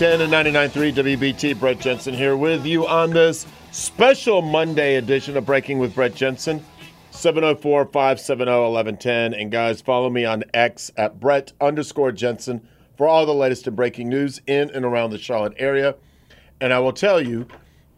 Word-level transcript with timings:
Talk 0.00 0.18
1110 0.18 0.54
and 0.54 0.72
99.3 0.72 1.18
WBT. 1.18 1.60
Brett 1.60 1.78
Jensen 1.78 2.14
here 2.14 2.34
with 2.34 2.64
you 2.64 2.86
on 2.86 3.10
this 3.10 3.46
special 3.70 4.40
Monday 4.40 4.94
edition 4.94 5.36
of 5.36 5.44
Breaking 5.44 5.78
with 5.78 5.94
Brett 5.94 6.14
Jensen. 6.14 6.64
704 7.10 7.84
570 7.84 8.50
1110. 8.50 9.34
And 9.34 9.52
guys, 9.52 9.82
follow 9.82 10.08
me 10.08 10.24
on 10.24 10.42
X 10.54 10.90
at 10.96 11.20
Brett 11.20 11.52
underscore 11.60 12.12
Jensen 12.12 12.66
for 12.96 13.06
all 13.06 13.26
the 13.26 13.34
latest 13.34 13.66
and 13.66 13.76
breaking 13.76 14.08
news 14.08 14.40
in 14.46 14.70
and 14.70 14.86
around 14.86 15.10
the 15.10 15.18
Charlotte 15.18 15.52
area. 15.58 15.94
And 16.62 16.72
I 16.72 16.78
will 16.78 16.94
tell 16.94 17.20
you 17.20 17.46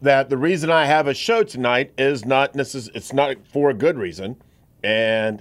that 0.00 0.28
the 0.28 0.36
reason 0.36 0.70
I 0.70 0.86
have 0.86 1.06
a 1.06 1.14
show 1.14 1.44
tonight 1.44 1.92
is 1.96 2.24
not 2.24 2.54
necess- 2.54 2.90
it's 2.96 3.12
not 3.12 3.36
for 3.46 3.70
a 3.70 3.74
good 3.74 3.96
reason. 3.96 4.42
And 4.82 5.40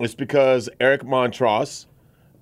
it's 0.00 0.14
because 0.14 0.70
Eric 0.80 1.02
Montross 1.02 1.84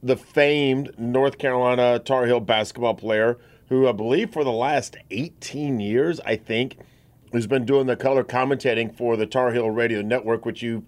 the 0.02 0.16
famed 0.16 0.92
North 0.98 1.38
Carolina 1.38 1.98
Tar 1.98 2.26
Heel 2.26 2.40
basketball 2.40 2.94
player 2.94 3.38
who 3.70 3.88
I 3.88 3.92
believe 3.92 4.32
for 4.32 4.44
the 4.44 4.52
last 4.52 4.96
18 5.10 5.80
years, 5.80 6.20
I 6.26 6.36
think, 6.36 6.76
has 7.32 7.46
been 7.46 7.64
doing 7.64 7.86
the 7.86 7.96
color 7.96 8.24
commentating 8.24 8.94
for 8.94 9.16
the 9.16 9.26
Tar 9.26 9.52
Heel 9.52 9.70
Radio 9.70 10.02
Network, 10.02 10.44
which 10.44 10.60
you 10.60 10.84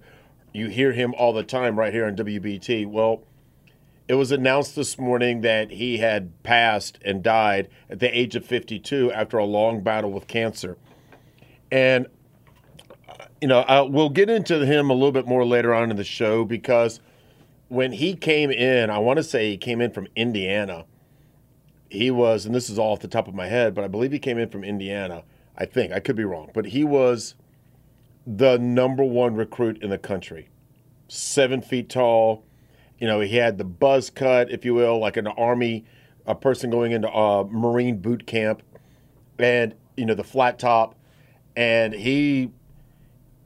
you 0.52 0.68
hear 0.68 0.92
him 0.92 1.14
all 1.14 1.32
the 1.32 1.44
time 1.44 1.78
right 1.78 1.94
here 1.94 2.04
on 2.04 2.14
WBT. 2.14 2.86
Well, 2.86 3.22
it 4.06 4.14
was 4.14 4.32
announced 4.32 4.76
this 4.76 4.98
morning 4.98 5.40
that 5.40 5.70
he 5.70 5.96
had 5.96 6.42
passed 6.42 6.98
and 7.04 7.22
died 7.22 7.68
at 7.88 8.00
the 8.00 8.18
age 8.18 8.36
of 8.36 8.44
52 8.44 9.10
after 9.12 9.38
a 9.38 9.46
long 9.46 9.80
battle 9.82 10.12
with 10.12 10.26
cancer. 10.26 10.76
And 11.70 12.06
uh, 13.08 13.26
you 13.40 13.48
know, 13.48 13.60
I, 13.60 13.80
we'll 13.80 14.10
get 14.10 14.28
into 14.28 14.66
him 14.66 14.90
a 14.90 14.92
little 14.92 15.12
bit 15.12 15.26
more 15.26 15.46
later 15.46 15.72
on 15.72 15.90
in 15.90 15.96
the 15.96 16.04
show 16.04 16.44
because– 16.44 17.00
when 17.72 17.90
he 17.92 18.14
came 18.14 18.50
in, 18.50 18.90
I 18.90 18.98
want 18.98 19.16
to 19.16 19.22
say 19.22 19.48
he 19.48 19.56
came 19.56 19.80
in 19.80 19.92
from 19.92 20.06
Indiana. 20.14 20.84
He 21.88 22.10
was, 22.10 22.44
and 22.44 22.54
this 22.54 22.68
is 22.68 22.78
all 22.78 22.92
off 22.92 23.00
the 23.00 23.08
top 23.08 23.28
of 23.28 23.34
my 23.34 23.46
head, 23.46 23.74
but 23.74 23.82
I 23.82 23.88
believe 23.88 24.12
he 24.12 24.18
came 24.18 24.36
in 24.36 24.50
from 24.50 24.62
Indiana. 24.62 25.22
I 25.56 25.64
think 25.64 25.90
I 25.90 25.98
could 25.98 26.14
be 26.14 26.24
wrong, 26.24 26.50
but 26.52 26.66
he 26.66 26.84
was 26.84 27.34
the 28.26 28.58
number 28.58 29.02
one 29.02 29.36
recruit 29.36 29.82
in 29.82 29.88
the 29.88 29.96
country. 29.96 30.50
Seven 31.08 31.62
feet 31.62 31.88
tall. 31.88 32.44
You 32.98 33.06
know, 33.06 33.20
he 33.20 33.36
had 33.36 33.56
the 33.56 33.64
buzz 33.64 34.10
cut, 34.10 34.50
if 34.50 34.66
you 34.66 34.74
will, 34.74 34.98
like 34.98 35.16
an 35.16 35.26
army, 35.26 35.86
a 36.26 36.34
person 36.34 36.68
going 36.68 36.92
into 36.92 37.10
a 37.10 37.46
Marine 37.46 37.96
boot 38.02 38.26
camp, 38.26 38.62
and 39.38 39.74
you 39.96 40.04
know 40.04 40.14
the 40.14 40.22
flat 40.22 40.58
top, 40.58 40.94
and 41.56 41.94
he, 41.94 42.50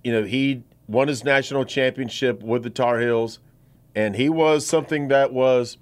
you 0.03 0.11
know, 0.11 0.25
he 0.25 0.65
won 0.89 1.07
his 1.07 1.23
national 1.23 1.65
championship 1.65 2.43
with 2.43 2.65
the 2.65 2.71
Tar 2.71 2.99
Heels 2.99 3.39
and 3.97 4.15
he 4.15 4.29
was 4.29 4.67
something 4.67 5.09
that 5.09 5.33
was 5.33 5.79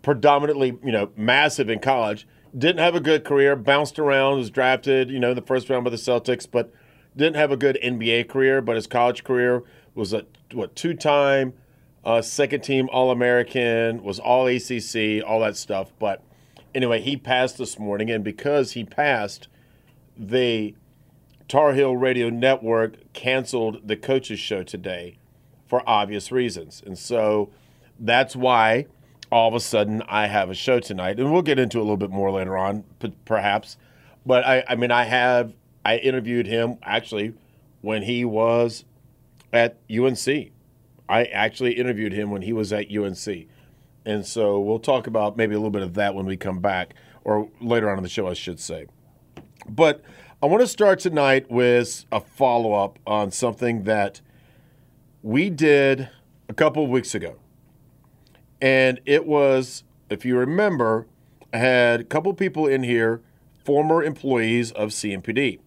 predominantly, 0.00 0.78
you 0.84 0.92
know, 0.92 1.10
massive 1.16 1.68
in 1.68 1.80
college. 1.80 2.26
Didn't 2.56 2.78
have 2.78 2.94
a 2.94 3.00
good 3.00 3.24
career, 3.24 3.56
bounced 3.56 3.98
around, 3.98 4.38
was 4.38 4.48
drafted, 4.48 5.10
you 5.10 5.18
know, 5.18 5.30
in 5.30 5.36
the 5.36 5.42
first 5.42 5.68
round 5.68 5.84
by 5.84 5.90
the 5.90 5.96
Celtics, 5.96 6.46
but 6.50 6.72
didn't 7.16 7.34
have 7.34 7.50
a 7.50 7.56
good 7.56 7.76
NBA 7.82 8.28
career. 8.28 8.62
But 8.62 8.76
his 8.76 8.86
college 8.86 9.24
career 9.24 9.64
was 9.94 10.12
a 10.12 10.24
what 10.52 10.76
two 10.76 10.94
time 10.94 11.52
uh, 12.04 12.22
second 12.22 12.62
team 12.62 12.88
All 12.92 13.10
American, 13.10 14.04
was 14.04 14.20
All 14.20 14.46
ACC, 14.46 15.22
all 15.26 15.40
that 15.40 15.56
stuff. 15.56 15.92
But 15.98 16.22
anyway, 16.74 17.00
he 17.00 17.16
passed 17.16 17.58
this 17.58 17.76
morning, 17.76 18.08
and 18.08 18.22
because 18.22 18.72
he 18.72 18.84
passed, 18.84 19.48
the 20.16 20.76
Tar 21.48 21.74
Heel 21.74 21.96
Radio 21.96 22.30
Network 22.30 23.12
canceled 23.14 23.88
the 23.88 23.96
coaches 23.96 24.38
show 24.38 24.62
today 24.62 25.18
for 25.68 25.88
obvious 25.88 26.32
reasons. 26.32 26.82
And 26.84 26.98
so 26.98 27.50
that's 28.00 28.34
why 28.34 28.86
all 29.30 29.48
of 29.48 29.54
a 29.54 29.60
sudden 29.60 30.02
I 30.08 30.26
have 30.26 30.50
a 30.50 30.54
show 30.54 30.80
tonight. 30.80 31.20
And 31.20 31.32
we'll 31.32 31.42
get 31.42 31.58
into 31.58 31.78
a 31.78 31.82
little 31.82 31.96
bit 31.96 32.10
more 32.10 32.30
later 32.30 32.56
on, 32.56 32.84
perhaps. 33.24 33.76
But 34.24 34.44
I, 34.44 34.64
I 34.68 34.74
mean, 34.74 34.90
I 34.90 35.04
have, 35.04 35.54
I 35.84 35.98
interviewed 35.98 36.46
him 36.46 36.78
actually 36.82 37.34
when 37.82 38.02
he 38.02 38.24
was 38.24 38.84
at 39.52 39.78
UNC. 39.90 40.50
I 41.08 41.24
actually 41.24 41.72
interviewed 41.74 42.12
him 42.12 42.30
when 42.30 42.42
he 42.42 42.52
was 42.52 42.72
at 42.72 42.94
UNC. 42.94 43.46
And 44.04 44.24
so 44.26 44.60
we'll 44.60 44.78
talk 44.78 45.06
about 45.06 45.36
maybe 45.36 45.54
a 45.54 45.58
little 45.58 45.70
bit 45.70 45.82
of 45.82 45.94
that 45.94 46.14
when 46.14 46.26
we 46.26 46.36
come 46.36 46.60
back, 46.60 46.94
or 47.24 47.48
later 47.60 47.90
on 47.90 47.98
in 47.98 48.02
the 48.02 48.08
show, 48.08 48.26
I 48.26 48.34
should 48.34 48.58
say. 48.58 48.86
But 49.68 50.02
I 50.42 50.46
want 50.46 50.62
to 50.62 50.66
start 50.66 51.00
tonight 51.00 51.50
with 51.50 52.04
a 52.10 52.20
follow 52.20 52.72
up 52.72 52.98
on 53.06 53.30
something 53.30 53.84
that 53.84 54.20
we 55.22 55.50
did 55.50 56.08
a 56.48 56.54
couple 56.54 56.84
of 56.84 56.90
weeks 56.90 57.14
ago. 57.14 57.36
And 58.60 59.00
it 59.06 59.26
was, 59.26 59.84
if 60.10 60.24
you 60.24 60.36
remember, 60.36 61.06
I 61.52 61.58
had 61.58 62.00
a 62.00 62.04
couple 62.04 62.32
people 62.34 62.66
in 62.66 62.82
here, 62.82 63.22
former 63.64 64.02
employees 64.02 64.72
of 64.72 64.90
CMPD. 64.90 65.60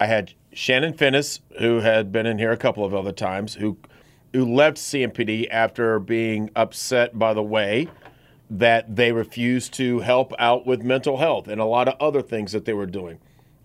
I 0.00 0.06
had 0.06 0.34
Shannon 0.52 0.94
Finnis, 0.94 1.40
who 1.58 1.80
had 1.80 2.12
been 2.12 2.26
in 2.26 2.38
here 2.38 2.52
a 2.52 2.56
couple 2.56 2.84
of 2.84 2.94
other 2.94 3.12
times, 3.12 3.54
who 3.54 3.78
who 4.32 4.44
left 4.44 4.78
CMPD 4.78 5.46
after 5.48 6.00
being 6.00 6.50
upset 6.56 7.16
by 7.16 7.32
the 7.32 7.42
way 7.42 7.88
that 8.50 8.96
they 8.96 9.12
refused 9.12 9.72
to 9.74 10.00
help 10.00 10.32
out 10.40 10.66
with 10.66 10.82
mental 10.82 11.18
health 11.18 11.46
and 11.46 11.60
a 11.60 11.64
lot 11.64 11.86
of 11.86 11.94
other 12.00 12.20
things 12.20 12.50
that 12.50 12.64
they 12.64 12.72
were 12.72 12.84
doing. 12.84 13.20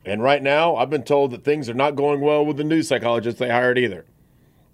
And 0.06 0.22
right 0.22 0.44
now, 0.44 0.76
I've 0.76 0.92
been 0.92 1.04
told 1.04 1.32
that 1.32 1.44
things 1.44 1.70
are 1.70 1.74
not 1.74 1.96
going 1.96 2.22
well 2.22 2.46
with 2.46 2.58
the 2.58 2.64
new 2.64 2.84
psychologists 2.84 3.40
they 3.40 3.50
hired 3.50 3.80
either. 3.80 4.06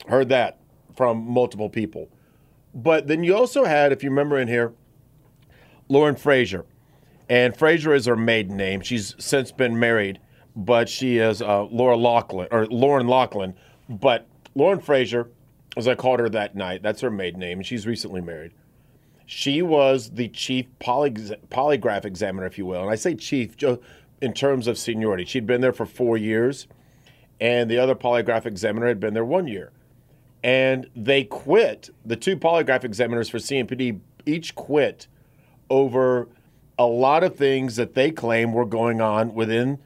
Heard 0.07 0.29
that 0.29 0.59
from 0.95 1.25
multiple 1.27 1.69
people. 1.69 2.09
But 2.73 3.07
then 3.07 3.23
you 3.23 3.35
also 3.35 3.63
had, 3.63 3.91
if 3.91 4.03
you 4.03 4.09
remember 4.09 4.37
in 4.37 4.47
here, 4.47 4.73
Lauren 5.87 6.15
Frazier. 6.15 6.65
And 7.29 7.55
Frazier 7.57 7.93
is 7.93 8.05
her 8.05 8.15
maiden 8.15 8.57
name. 8.57 8.81
She's 8.81 9.15
since 9.17 9.51
been 9.51 9.79
married, 9.79 10.19
but 10.55 10.89
she 10.89 11.17
is 11.17 11.41
uh, 11.41 11.63
Laura 11.63 11.95
Loughlin 11.95 12.47
or 12.51 12.65
Lauren 12.67 13.07
Loughlin. 13.07 13.55
But 13.89 14.27
Lauren 14.53 14.79
Frazier, 14.79 15.29
as 15.75 15.87
I 15.87 15.95
called 15.95 16.19
her 16.19 16.29
that 16.29 16.55
night, 16.55 16.83
that's 16.83 17.01
her 17.01 17.09
maiden 17.09 17.39
name, 17.39 17.59
and 17.59 17.65
she's 17.65 17.87
recently 17.87 18.21
married. 18.21 18.51
She 19.25 19.63
was 19.63 20.11
the 20.11 20.27
chief 20.27 20.67
poly- 20.79 21.11
polygraph 21.49 22.05
examiner, 22.05 22.45
if 22.45 22.57
you 22.59 22.65
will. 22.65 22.81
And 22.81 22.91
I 22.91 22.95
say 22.95 23.15
chief 23.15 23.55
in 24.21 24.33
terms 24.33 24.67
of 24.67 24.77
seniority. 24.77 25.25
She'd 25.25 25.47
been 25.47 25.61
there 25.61 25.73
for 25.73 25.87
four 25.87 26.17
years, 26.17 26.67
and 27.41 27.71
the 27.71 27.79
other 27.79 27.95
polygraph 27.95 28.45
examiner 28.45 28.87
had 28.87 28.99
been 28.99 29.15
there 29.15 29.25
one 29.25 29.47
year 29.47 29.71
and 30.43 30.89
they 30.95 31.23
quit. 31.23 31.89
The 32.05 32.15
two 32.15 32.37
polygraph 32.37 32.83
examiners 32.83 33.29
for 33.29 33.37
CMPD 33.37 33.99
each 34.25 34.55
quit 34.55 35.07
over 35.69 36.27
a 36.77 36.85
lot 36.85 37.23
of 37.23 37.35
things 37.35 37.75
that 37.77 37.93
they 37.93 38.11
claim 38.11 38.53
were 38.53 38.65
going 38.65 39.01
on 39.01 39.33
within 39.33 39.79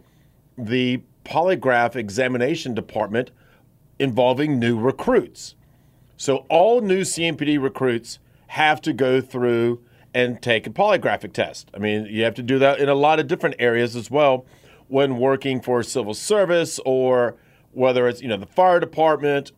the 0.57 1.01
polygraph 1.23 1.95
examination 1.95 2.73
department 2.73 3.31
involving 3.99 4.59
new 4.59 4.79
recruits. 4.79 5.55
So 6.17 6.45
all 6.49 6.81
new 6.81 7.01
CMPD 7.01 7.61
recruits 7.61 8.19
have 8.47 8.81
to 8.81 8.93
go 8.93 9.21
through 9.21 9.81
and 10.13 10.41
take 10.41 10.65
a 10.65 10.69
polygraphic 10.69 11.33
test. 11.33 11.69
I 11.73 11.77
mean, 11.77 12.07
you 12.07 12.23
have 12.23 12.33
to 12.35 12.43
do 12.43 12.57
that 12.59 12.79
in 12.79 12.89
a 12.89 12.95
lot 12.95 13.19
of 13.19 13.27
different 13.27 13.55
areas 13.59 13.95
as 13.95 14.09
well 14.09 14.45
when 14.87 15.17
working 15.17 15.61
for 15.61 15.83
civil 15.83 16.15
service 16.15 16.79
or 16.83 17.35
whether 17.71 18.07
it's, 18.07 18.21
you 18.21 18.27
know, 18.27 18.37
the 18.37 18.47
fire 18.47 18.79
department 18.79 19.51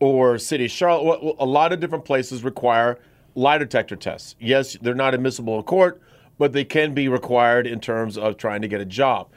or 0.00 0.38
City 0.38 0.66
Charlotte, 0.66 1.36
a 1.38 1.46
lot 1.46 1.72
of 1.72 1.78
different 1.78 2.04
places 2.04 2.42
require 2.42 2.98
lie 3.34 3.58
detector 3.58 3.96
tests. 3.96 4.34
Yes, 4.40 4.76
they're 4.80 4.94
not 4.94 5.14
admissible 5.14 5.56
in 5.56 5.62
court, 5.62 6.00
but 6.38 6.52
they 6.52 6.64
can 6.64 6.94
be 6.94 7.06
required 7.06 7.66
in 7.66 7.80
terms 7.80 8.18
of 8.18 8.36
trying 8.36 8.62
to 8.62 8.68
get 8.68 8.80
a 8.80 8.86
job. 8.86 9.28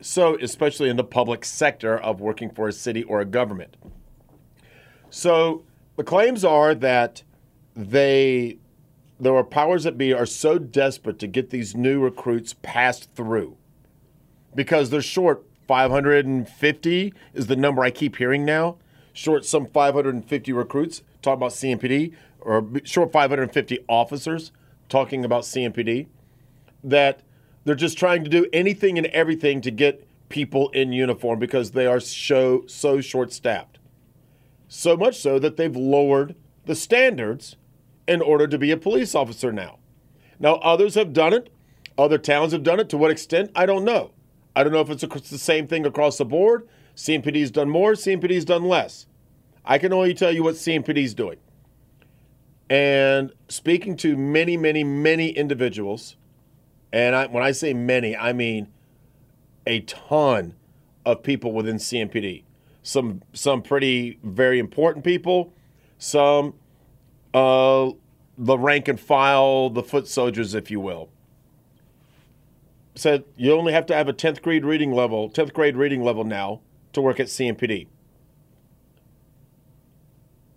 So, 0.00 0.36
especially 0.40 0.90
in 0.90 0.96
the 0.96 1.04
public 1.04 1.44
sector 1.44 1.96
of 1.96 2.20
working 2.20 2.50
for 2.50 2.68
a 2.68 2.72
city 2.72 3.02
or 3.04 3.20
a 3.20 3.24
government. 3.24 3.76
So, 5.10 5.64
the 5.96 6.04
claims 6.04 6.44
are 6.44 6.74
that 6.74 7.22
they, 7.74 8.58
there 9.18 9.34
are 9.34 9.44
powers 9.44 9.84
that 9.84 9.96
be, 9.98 10.12
are 10.12 10.26
so 10.26 10.58
desperate 10.58 11.18
to 11.20 11.26
get 11.26 11.50
these 11.50 11.74
new 11.74 12.00
recruits 12.00 12.54
passed 12.62 13.12
through 13.14 13.56
because 14.54 14.90
they're 14.90 15.02
short 15.02 15.44
550 15.66 17.12
is 17.34 17.46
the 17.46 17.56
number 17.56 17.82
I 17.82 17.90
keep 17.90 18.16
hearing 18.16 18.44
now 18.44 18.78
short 19.18 19.44
some 19.44 19.66
550 19.66 20.52
recruits 20.52 21.02
talking 21.22 21.38
about 21.38 21.50
CMPD, 21.50 22.14
or 22.40 22.64
short 22.84 23.10
550 23.10 23.80
officers 23.88 24.52
talking 24.88 25.24
about 25.24 25.42
CMPD, 25.42 26.06
that 26.84 27.22
they're 27.64 27.74
just 27.74 27.98
trying 27.98 28.22
to 28.22 28.30
do 28.30 28.46
anything 28.52 28.96
and 28.96 29.08
everything 29.08 29.60
to 29.62 29.72
get 29.72 30.06
people 30.28 30.68
in 30.70 30.92
uniform 30.92 31.40
because 31.40 31.72
they 31.72 31.84
are 31.84 31.98
so, 31.98 32.62
so 32.68 33.00
short 33.00 33.32
staffed. 33.32 33.80
So 34.68 34.96
much 34.96 35.16
so 35.16 35.40
that 35.40 35.56
they've 35.56 35.74
lowered 35.74 36.36
the 36.66 36.76
standards 36.76 37.56
in 38.06 38.22
order 38.22 38.46
to 38.46 38.56
be 38.56 38.70
a 38.70 38.76
police 38.76 39.16
officer 39.16 39.50
now. 39.50 39.78
Now, 40.38 40.56
others 40.56 40.94
have 40.94 41.12
done 41.12 41.32
it. 41.32 41.50
Other 41.98 42.18
towns 42.18 42.52
have 42.52 42.62
done 42.62 42.78
it. 42.78 42.88
To 42.90 42.96
what 42.96 43.10
extent? 43.10 43.50
I 43.56 43.66
don't 43.66 43.84
know. 43.84 44.12
I 44.54 44.62
don't 44.62 44.72
know 44.72 44.80
if 44.80 44.90
it's 44.90 45.30
the 45.30 45.38
same 45.38 45.66
thing 45.66 45.84
across 45.86 46.18
the 46.18 46.24
board. 46.24 46.68
CMPD's 46.98 47.52
done 47.52 47.70
more, 47.70 47.92
CMPD's 47.92 48.44
done 48.44 48.64
less. 48.64 49.06
I 49.64 49.78
can 49.78 49.92
only 49.92 50.14
tell 50.14 50.32
you 50.32 50.42
what 50.42 50.56
CMPD's 50.56 51.14
doing. 51.14 51.38
And 52.68 53.32
speaking 53.48 53.96
to 53.98 54.16
many, 54.16 54.56
many, 54.56 54.82
many 54.82 55.30
individuals 55.30 56.16
And 56.92 57.14
I, 57.14 57.26
when 57.26 57.44
I 57.44 57.52
say 57.52 57.72
many, 57.72 58.16
I 58.16 58.32
mean 58.32 58.68
a 59.66 59.80
ton 59.80 60.54
of 61.06 61.22
people 61.22 61.52
within 61.52 61.76
CMPD. 61.76 62.42
Some 62.82 63.22
some 63.32 63.62
pretty 63.62 64.18
very 64.24 64.58
important 64.58 65.04
people, 65.04 65.52
some 65.98 66.54
uh, 67.34 67.90
the 68.38 68.58
rank 68.58 68.88
and 68.88 68.98
file, 68.98 69.70
the 69.70 69.82
foot 69.84 70.08
soldiers, 70.08 70.54
if 70.54 70.70
you 70.70 70.80
will. 70.80 71.10
Said 72.96 73.24
you 73.36 73.52
only 73.52 73.72
have 73.72 73.86
to 73.86 73.94
have 73.94 74.08
a 74.08 74.12
10th 74.14 74.42
grade 74.42 74.64
reading 74.64 74.92
level, 74.92 75.30
10th 75.30 75.52
grade 75.52 75.76
reading 75.76 76.02
level 76.02 76.24
now 76.24 76.60
to 76.92 77.00
work 77.00 77.20
at 77.20 77.26
CMPD. 77.26 77.86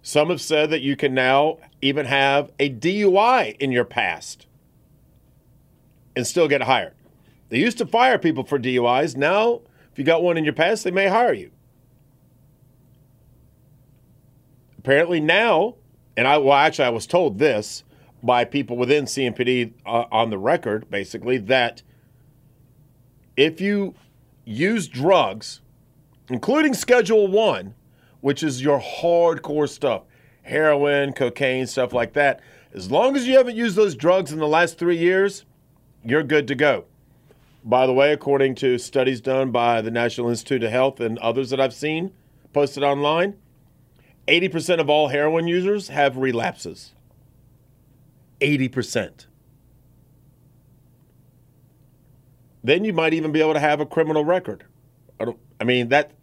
Some 0.02 0.30
have 0.30 0.42
said 0.42 0.70
that 0.72 0.82
you 0.82 0.96
can 0.96 1.14
now 1.14 1.60
even 1.82 2.06
have 2.06 2.52
a 2.60 2.70
DUI 2.70 3.56
in 3.58 3.72
your 3.72 3.86
past 3.86 4.48
and 6.16 6.26
still 6.26 6.48
get 6.48 6.64
hired. 6.64 6.94
They 7.50 7.60
used 7.60 7.78
to 7.78 7.86
fire 7.86 8.18
people 8.18 8.44
for 8.44 8.58
DUIs. 8.58 9.16
Now, 9.16 9.62
if 9.92 10.00
you 10.00 10.06
got 10.06 10.24
one 10.24 10.38
in 10.38 10.44
your 10.44 10.54
past, 10.54 10.84
they 10.84 10.92
may 10.92 11.08
hire 11.08 11.34
you. 11.34 11.52
Apparently 14.78 15.20
now, 15.20 15.76
and 16.18 16.28
I 16.28 16.38
well 16.38 16.54
actually 16.54 16.86
I 16.86 16.90
was 16.90 17.06
told 17.06 17.38
this 17.38 17.84
by 18.24 18.46
people 18.46 18.78
within 18.78 19.06
CMPD 19.06 19.74
uh, 19.86 20.06
on 20.12 20.30
the 20.30 20.38
record 20.38 20.90
basically 20.90 21.38
that 21.38 21.84
if 23.38 23.62
you 23.62 23.96
use 24.46 24.88
drugs, 24.88 25.62
including 26.32 26.74
Schedule 26.74 27.28
One, 27.28 27.76
which 28.22 28.42
is 28.42 28.64
your 28.64 28.80
hardcore 28.80 29.68
stuff, 29.68 30.04
heroin, 30.44 31.12
cocaine, 31.12 31.68
stuff 31.68 31.92
like 31.92 32.14
that, 32.14 32.40
as 32.74 32.90
long 32.90 33.18
as 33.18 33.28
you 33.28 33.36
haven't 33.36 33.58
used 33.58 33.76
those 33.76 33.96
drugs 33.96 34.32
in 34.32 34.40
the 34.40 34.48
last 34.48 34.78
three 34.78 34.98
years, 34.98 35.44
you're 36.06 36.24
good 36.24 36.48
to 36.48 36.56
go. 36.56 36.86
By 37.66 37.86
the 37.86 37.92
way, 37.92 38.14
according 38.14 38.56
to 38.56 38.78
studies 38.78 39.20
done 39.20 39.52
by 39.52 39.82
the 39.82 39.92
National 39.92 40.30
Institute 40.30 40.64
of 40.64 40.72
Health 40.72 41.02
and 41.02 41.20
others 41.20 41.50
that 41.50 41.60
I've 41.60 41.74
seen 41.74 42.14
posted 42.54 42.82
online, 42.82 43.36
80% 44.26 44.80
of 44.80 44.90
all 44.90 45.10
heroin 45.10 45.48
users 45.48 45.90
have 45.90 46.16
relapses. 46.16 46.94
80%. 48.40 49.26
Then 52.64 52.86
you 52.86 52.94
might 52.94 53.14
even 53.14 53.34
be 53.34 53.42
able 53.42 53.54
to 53.54 53.60
have 53.60 53.82
a 53.82 53.86
criminal 53.86 54.24
record. 54.24 54.64
I 55.20 55.26
don't 55.26 55.38
I 55.60 55.64
mean 55.64 55.90
that 55.90 56.14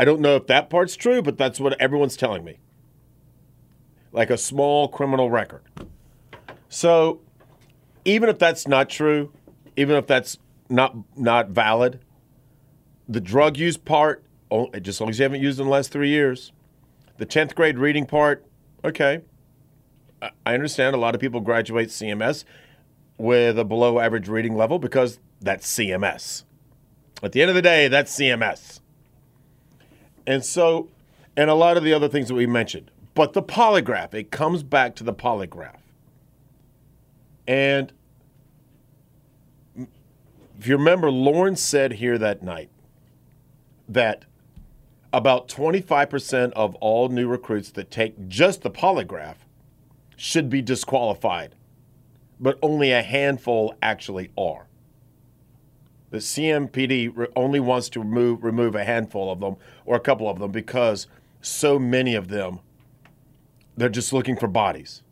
I 0.00 0.04
don't 0.06 0.22
know 0.22 0.34
if 0.34 0.46
that 0.46 0.70
part's 0.70 0.96
true, 0.96 1.20
but 1.20 1.36
that's 1.36 1.60
what 1.60 1.78
everyone's 1.78 2.16
telling 2.16 2.42
me. 2.42 2.58
Like 4.12 4.30
a 4.30 4.38
small 4.38 4.88
criminal 4.88 5.28
record. 5.28 5.60
So, 6.70 7.20
even 8.06 8.30
if 8.30 8.38
that's 8.38 8.66
not 8.66 8.88
true, 8.88 9.30
even 9.76 9.96
if 9.96 10.06
that's 10.06 10.38
not 10.70 10.96
not 11.18 11.50
valid, 11.50 12.00
the 13.10 13.20
drug 13.20 13.58
use 13.58 13.76
part, 13.76 14.24
just 14.72 14.88
as 14.88 15.00
long 15.02 15.10
as 15.10 15.18
you 15.18 15.24
haven't 15.24 15.42
used 15.42 15.60
in 15.60 15.66
the 15.66 15.70
last 15.70 15.92
three 15.92 16.08
years, 16.08 16.50
the 17.18 17.26
tenth 17.26 17.54
grade 17.54 17.78
reading 17.78 18.06
part, 18.06 18.42
okay. 18.82 19.20
I 20.46 20.54
understand 20.54 20.96
a 20.96 20.98
lot 20.98 21.14
of 21.14 21.20
people 21.20 21.42
graduate 21.42 21.90
CMS 21.90 22.44
with 23.18 23.58
a 23.58 23.66
below 23.66 23.98
average 23.98 24.28
reading 24.28 24.56
level 24.56 24.78
because 24.78 25.20
that's 25.42 25.70
CMS. 25.70 26.44
At 27.22 27.32
the 27.32 27.42
end 27.42 27.50
of 27.50 27.54
the 27.54 27.60
day, 27.60 27.88
that's 27.88 28.18
CMS. 28.18 28.80
And 30.30 30.44
so, 30.44 30.88
and 31.36 31.50
a 31.50 31.54
lot 31.54 31.76
of 31.76 31.82
the 31.82 31.92
other 31.92 32.08
things 32.08 32.28
that 32.28 32.34
we 32.34 32.46
mentioned. 32.46 32.92
But 33.16 33.32
the 33.32 33.42
polygraph, 33.42 34.14
it 34.14 34.30
comes 34.30 34.62
back 34.62 34.94
to 34.94 35.02
the 35.02 35.12
polygraph. 35.12 35.80
And 37.48 37.92
if 39.76 40.68
you 40.68 40.76
remember, 40.76 41.10
Lauren 41.10 41.56
said 41.56 41.94
here 41.94 42.16
that 42.16 42.44
night 42.44 42.70
that 43.88 44.24
about 45.12 45.48
25% 45.48 46.52
of 46.52 46.76
all 46.76 47.08
new 47.08 47.26
recruits 47.26 47.70
that 47.70 47.90
take 47.90 48.28
just 48.28 48.62
the 48.62 48.70
polygraph 48.70 49.38
should 50.14 50.48
be 50.48 50.62
disqualified, 50.62 51.56
but 52.38 52.56
only 52.62 52.92
a 52.92 53.02
handful 53.02 53.74
actually 53.82 54.30
are. 54.38 54.68
The 56.10 56.18
CMPD 56.18 57.28
only 57.36 57.60
wants 57.60 57.88
to 57.90 58.00
remove, 58.00 58.42
remove 58.42 58.74
a 58.74 58.84
handful 58.84 59.30
of 59.30 59.40
them 59.40 59.56
or 59.84 59.96
a 59.96 60.00
couple 60.00 60.28
of 60.28 60.38
them 60.38 60.50
because 60.50 61.06
so 61.40 61.78
many 61.78 62.14
of 62.14 62.28
them, 62.28 62.60
they're 63.76 63.88
just 63.88 64.12
looking 64.12 64.36
for 64.36 64.48
bodies, 64.48 65.02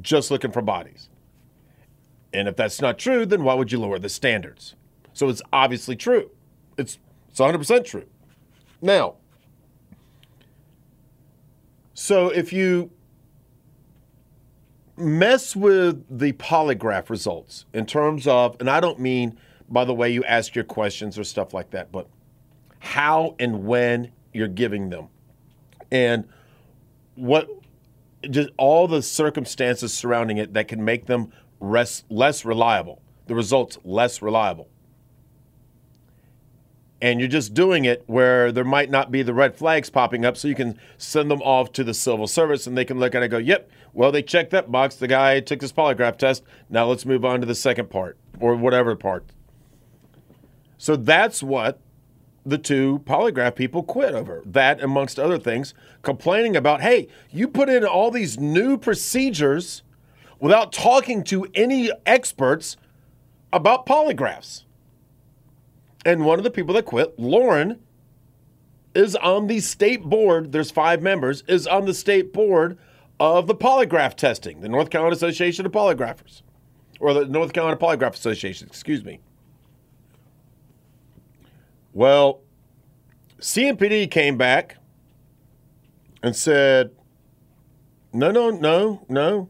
just 0.00 0.30
looking 0.30 0.52
for 0.52 0.62
bodies. 0.62 1.08
And 2.32 2.48
if 2.48 2.56
that's 2.56 2.80
not 2.80 2.98
true, 2.98 3.26
then 3.26 3.42
why 3.44 3.54
would 3.54 3.72
you 3.72 3.78
lower 3.78 3.98
the 3.98 4.08
standards? 4.08 4.74
So 5.12 5.28
it's 5.28 5.42
obviously 5.52 5.96
true. 5.96 6.30
It's, 6.78 6.98
it's 7.28 7.40
100% 7.40 7.84
true. 7.84 8.06
Now, 8.80 9.14
so 11.94 12.28
if 12.28 12.52
you 12.52 12.90
mess 14.96 15.54
with 15.54 16.04
the 16.08 16.32
polygraph 16.32 17.08
results 17.08 17.66
in 17.72 17.86
terms 17.86 18.26
of, 18.26 18.56
and 18.60 18.68
I 18.68 18.80
don't 18.80 18.98
mean 18.98 19.38
by 19.68 19.84
the 19.84 19.94
way 19.94 20.10
you 20.10 20.24
ask 20.24 20.54
your 20.54 20.64
questions 20.64 21.18
or 21.18 21.24
stuff 21.24 21.54
like 21.54 21.70
that, 21.70 21.90
but 21.90 22.08
how 22.78 23.34
and 23.38 23.64
when 23.64 24.12
you're 24.32 24.48
giving 24.48 24.90
them. 24.90 25.08
And 25.90 26.28
what 27.14 27.48
just 28.30 28.50
all 28.56 28.88
the 28.88 29.02
circumstances 29.02 29.92
surrounding 29.92 30.38
it 30.38 30.54
that 30.54 30.68
can 30.68 30.84
make 30.84 31.06
them 31.06 31.32
less, 31.60 32.04
less 32.08 32.44
reliable, 32.44 33.00
the 33.26 33.34
results 33.34 33.78
less 33.84 34.20
reliable. 34.22 34.68
And 37.00 37.20
you're 37.20 37.28
just 37.28 37.52
doing 37.52 37.84
it 37.84 38.02
where 38.06 38.50
there 38.50 38.64
might 38.64 38.90
not 38.90 39.10
be 39.10 39.22
the 39.22 39.34
red 39.34 39.56
flags 39.56 39.90
popping 39.90 40.24
up 40.24 40.38
so 40.38 40.48
you 40.48 40.54
can 40.54 40.78
send 40.96 41.30
them 41.30 41.42
off 41.42 41.70
to 41.72 41.84
the 41.84 41.92
civil 41.92 42.26
service 42.26 42.66
and 42.66 42.78
they 42.78 42.84
can 42.84 42.98
look 42.98 43.14
at 43.14 43.22
it 43.22 43.26
and 43.26 43.30
go 43.30 43.38
yep 43.38 43.68
well 43.92 44.10
they 44.10 44.22
checked 44.22 44.50
that 44.50 44.72
box. 44.72 44.96
The 44.96 45.08
guy 45.08 45.40
took 45.40 45.60
his 45.60 45.72
polygraph 45.72 46.16
test. 46.16 46.44
Now 46.70 46.86
let's 46.86 47.04
move 47.04 47.24
on 47.24 47.40
to 47.40 47.46
the 47.46 47.54
second 47.54 47.90
part 47.90 48.16
or 48.40 48.56
whatever 48.56 48.96
part 48.96 49.26
so 50.78 50.96
that's 50.96 51.42
what 51.42 51.80
the 52.46 52.58
two 52.58 53.00
polygraph 53.06 53.54
people 53.54 53.82
quit 53.82 54.14
over 54.14 54.42
that 54.44 54.82
amongst 54.82 55.18
other 55.18 55.38
things 55.38 55.72
complaining 56.02 56.56
about 56.56 56.82
hey 56.82 57.08
you 57.30 57.48
put 57.48 57.68
in 57.68 57.84
all 57.84 58.10
these 58.10 58.38
new 58.38 58.76
procedures 58.76 59.82
without 60.40 60.72
talking 60.72 61.24
to 61.24 61.46
any 61.54 61.90
experts 62.06 62.76
about 63.52 63.86
polygraphs 63.86 64.64
and 66.04 66.24
one 66.24 66.38
of 66.38 66.44
the 66.44 66.50
people 66.50 66.74
that 66.74 66.84
quit, 66.84 67.18
Lauren, 67.18 67.80
is 68.94 69.16
on 69.16 69.46
the 69.46 69.60
state 69.60 70.02
board. 70.02 70.52
There's 70.52 70.70
five 70.70 71.02
members, 71.02 71.42
is 71.48 71.66
on 71.66 71.86
the 71.86 71.94
state 71.94 72.32
board 72.32 72.78
of 73.18 73.46
the 73.46 73.54
polygraph 73.54 74.14
testing, 74.14 74.60
the 74.60 74.68
North 74.68 74.90
Carolina 74.90 75.16
Association 75.16 75.64
of 75.64 75.72
Polygraphers, 75.72 76.42
or 77.00 77.14
the 77.14 77.24
North 77.26 77.52
Carolina 77.52 77.76
Polygraph 77.76 78.14
Association, 78.14 78.68
excuse 78.68 79.04
me. 79.04 79.20
Well, 81.94 82.40
CMPD 83.40 84.10
came 84.10 84.36
back 84.36 84.78
and 86.24 86.34
said, 86.34 86.90
no, 88.12 88.32
no, 88.32 88.50
no, 88.50 89.06
no. 89.08 89.48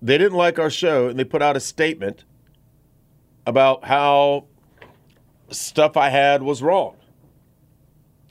They 0.00 0.16
didn't 0.16 0.38
like 0.38 0.58
our 0.60 0.70
show, 0.70 1.08
and 1.08 1.18
they 1.18 1.24
put 1.24 1.42
out 1.42 1.56
a 1.56 1.60
statement 1.60 2.24
about 3.46 3.84
how 3.84 4.46
stuff 5.50 5.96
I 5.96 6.08
had 6.08 6.42
was 6.42 6.62
wrong. 6.62 6.96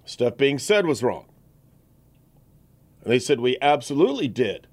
Stuff 0.05 0.38
being 0.38 0.57
said 0.57 0.86
was 0.86 1.03
wrong. 1.03 1.25
And 3.03 3.12
they 3.12 3.19
said 3.19 3.41
we 3.41 3.57
absolutely 3.62 4.29
did 4.29 4.67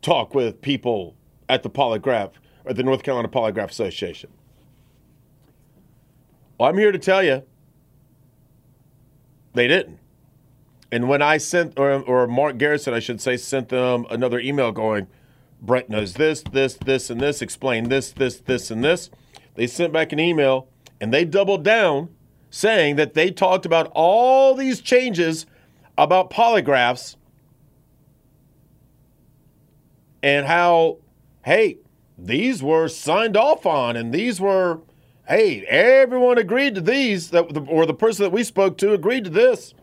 talk 0.00 0.34
with 0.34 0.62
people 0.62 1.16
at 1.48 1.62
the 1.62 1.70
polygraph 1.70 2.32
or 2.64 2.72
the 2.72 2.82
North 2.82 3.02
Carolina 3.02 3.28
Polygraph 3.28 3.70
Association. 3.70 4.30
I'm 6.58 6.78
here 6.78 6.92
to 6.92 6.98
tell 6.98 7.22
you 7.22 7.42
they 9.54 9.66
didn't. 9.68 9.98
And 10.92 11.08
when 11.08 11.20
I 11.20 11.38
sent, 11.38 11.78
or, 11.78 12.00
or 12.02 12.26
Mark 12.26 12.58
Garrison, 12.58 12.94
I 12.94 13.00
should 13.00 13.20
say, 13.20 13.36
sent 13.36 13.70
them 13.70 14.06
another 14.08 14.38
email 14.38 14.70
going, 14.70 15.08
Brett 15.60 15.90
knows 15.90 16.14
this, 16.14 16.42
this, 16.42 16.74
this, 16.74 17.10
and 17.10 17.20
this, 17.20 17.42
explain 17.42 17.88
this, 17.88 18.12
this, 18.12 18.38
this, 18.38 18.70
and 18.70 18.84
this. 18.84 19.10
They 19.54 19.66
sent 19.66 19.92
back 19.92 20.12
an 20.12 20.20
email 20.20 20.68
and 21.00 21.12
they 21.12 21.24
doubled 21.24 21.64
down 21.64 22.10
saying 22.50 22.96
that 22.96 23.14
they 23.14 23.30
talked 23.30 23.66
about 23.66 23.90
all 23.94 24.54
these 24.54 24.80
changes 24.80 25.46
about 25.98 26.30
polygraphs 26.30 27.16
and 30.22 30.46
how, 30.46 30.98
hey, 31.44 31.78
these 32.16 32.62
were 32.62 32.88
signed 32.88 33.36
off 33.36 33.66
on 33.66 33.96
and 33.96 34.12
these 34.12 34.40
were, 34.40 34.80
hey, 35.28 35.64
everyone 35.66 36.38
agreed 36.38 36.74
to 36.76 36.80
these, 36.80 37.32
or 37.34 37.86
the 37.86 37.94
person 37.94 38.24
that 38.24 38.30
we 38.30 38.44
spoke 38.44 38.78
to 38.78 38.92
agreed 38.92 39.24
to 39.24 39.30
this. 39.30 39.74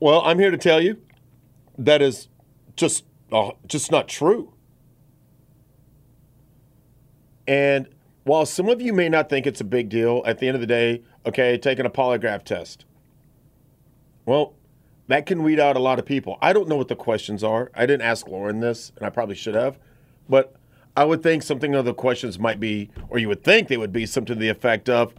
Well, 0.00 0.22
I'm 0.22 0.38
here 0.38 0.50
to 0.50 0.58
tell 0.58 0.80
you 0.80 1.00
that 1.78 2.02
is 2.02 2.28
just, 2.74 3.04
uh, 3.32 3.52
just 3.66 3.90
not 3.90 4.08
true. 4.08 4.52
And 7.46 7.88
while 8.24 8.44
some 8.44 8.68
of 8.68 8.82
you 8.82 8.92
may 8.92 9.08
not 9.08 9.28
think 9.28 9.46
it's 9.46 9.60
a 9.60 9.64
big 9.64 9.88
deal, 9.88 10.22
at 10.26 10.38
the 10.38 10.48
end 10.48 10.56
of 10.56 10.60
the 10.60 10.66
day, 10.66 11.02
okay, 11.24 11.56
taking 11.56 11.86
a 11.86 11.90
polygraph 11.90 12.42
test. 12.42 12.84
Well, 14.24 14.54
that 15.06 15.26
can 15.26 15.44
weed 15.44 15.60
out 15.60 15.76
a 15.76 15.78
lot 15.78 16.00
of 16.00 16.06
people. 16.06 16.36
I 16.42 16.52
don't 16.52 16.68
know 16.68 16.74
what 16.74 16.88
the 16.88 16.96
questions 16.96 17.44
are. 17.44 17.70
I 17.74 17.86
didn't 17.86 18.02
ask 18.02 18.26
Lauren 18.26 18.58
this, 18.58 18.90
and 18.96 19.06
I 19.06 19.10
probably 19.10 19.36
should 19.36 19.54
have, 19.54 19.78
but 20.28 20.55
I 20.96 21.04
would 21.04 21.22
think 21.22 21.42
something 21.42 21.74
of 21.74 21.84
the 21.84 21.92
questions 21.92 22.38
might 22.38 22.58
be, 22.58 22.90
or 23.10 23.18
you 23.18 23.28
would 23.28 23.44
think 23.44 23.68
they 23.68 23.76
would 23.76 23.92
be 23.92 24.06
something 24.06 24.34
to 24.34 24.40
the 24.40 24.48
effect 24.48 24.88
of 24.88 25.14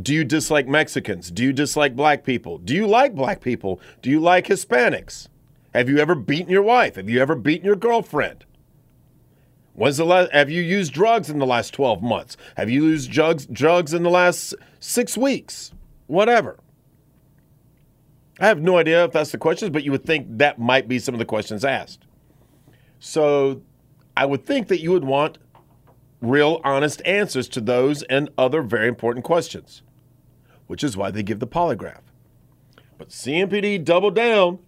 Do 0.00 0.12
you 0.12 0.24
dislike 0.24 0.66
Mexicans? 0.66 1.30
Do 1.30 1.44
you 1.44 1.52
dislike 1.52 1.94
black 1.94 2.24
people? 2.24 2.58
Do 2.58 2.74
you 2.74 2.86
like 2.86 3.14
black 3.14 3.40
people? 3.40 3.80
Do 4.02 4.10
you 4.10 4.20
like 4.20 4.46
Hispanics? 4.46 5.28
Have 5.72 5.88
you 5.88 5.98
ever 5.98 6.14
beaten 6.14 6.50
your 6.50 6.62
wife? 6.62 6.96
Have 6.96 7.08
you 7.08 7.20
ever 7.20 7.36
beaten 7.36 7.64
your 7.64 7.76
girlfriend? 7.76 8.44
When's 9.74 9.98
the 9.98 10.04
last? 10.04 10.32
Have 10.32 10.50
you 10.50 10.62
used 10.62 10.92
drugs 10.92 11.30
in 11.30 11.38
the 11.38 11.46
last 11.46 11.72
12 11.72 12.02
months? 12.02 12.36
Have 12.56 12.68
you 12.68 12.84
used 12.84 13.10
drugs 13.10 13.46
drugs 13.46 13.94
in 13.94 14.02
the 14.02 14.10
last 14.10 14.54
six 14.80 15.16
weeks? 15.16 15.72
Whatever. 16.06 16.58
I 18.40 18.48
have 18.48 18.60
no 18.60 18.78
idea 18.78 19.04
if 19.04 19.12
that's 19.12 19.32
the 19.32 19.38
questions, 19.38 19.70
but 19.70 19.84
you 19.84 19.92
would 19.92 20.04
think 20.04 20.26
that 20.38 20.58
might 20.58 20.88
be 20.88 20.98
some 20.98 21.14
of 21.14 21.18
the 21.18 21.24
questions 21.24 21.64
asked. 21.64 22.06
So 22.98 23.62
I 24.16 24.24
would 24.24 24.46
think 24.46 24.68
that 24.68 24.80
you 24.80 24.92
would 24.92 25.04
want 25.04 25.38
real, 26.20 26.60
honest 26.64 27.02
answers 27.04 27.48
to 27.48 27.60
those 27.60 28.02
and 28.04 28.30
other 28.38 28.62
very 28.62 28.88
important 28.88 29.24
questions, 29.24 29.82
which 30.66 30.82
is 30.82 30.96
why 30.96 31.10
they 31.10 31.22
give 31.22 31.38
the 31.40 31.46
polygraph. 31.46 32.00
But 32.98 33.10
CMPD 33.10 33.84
doubled 33.84 34.14
down, 34.14 34.58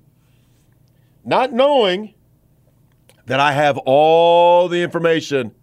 not 1.25 1.53
knowing 1.53 2.15
that 3.27 3.41
I 3.41 3.53
have 3.53 3.79
all 3.79 4.69
the 4.69 4.83
information 4.83 5.55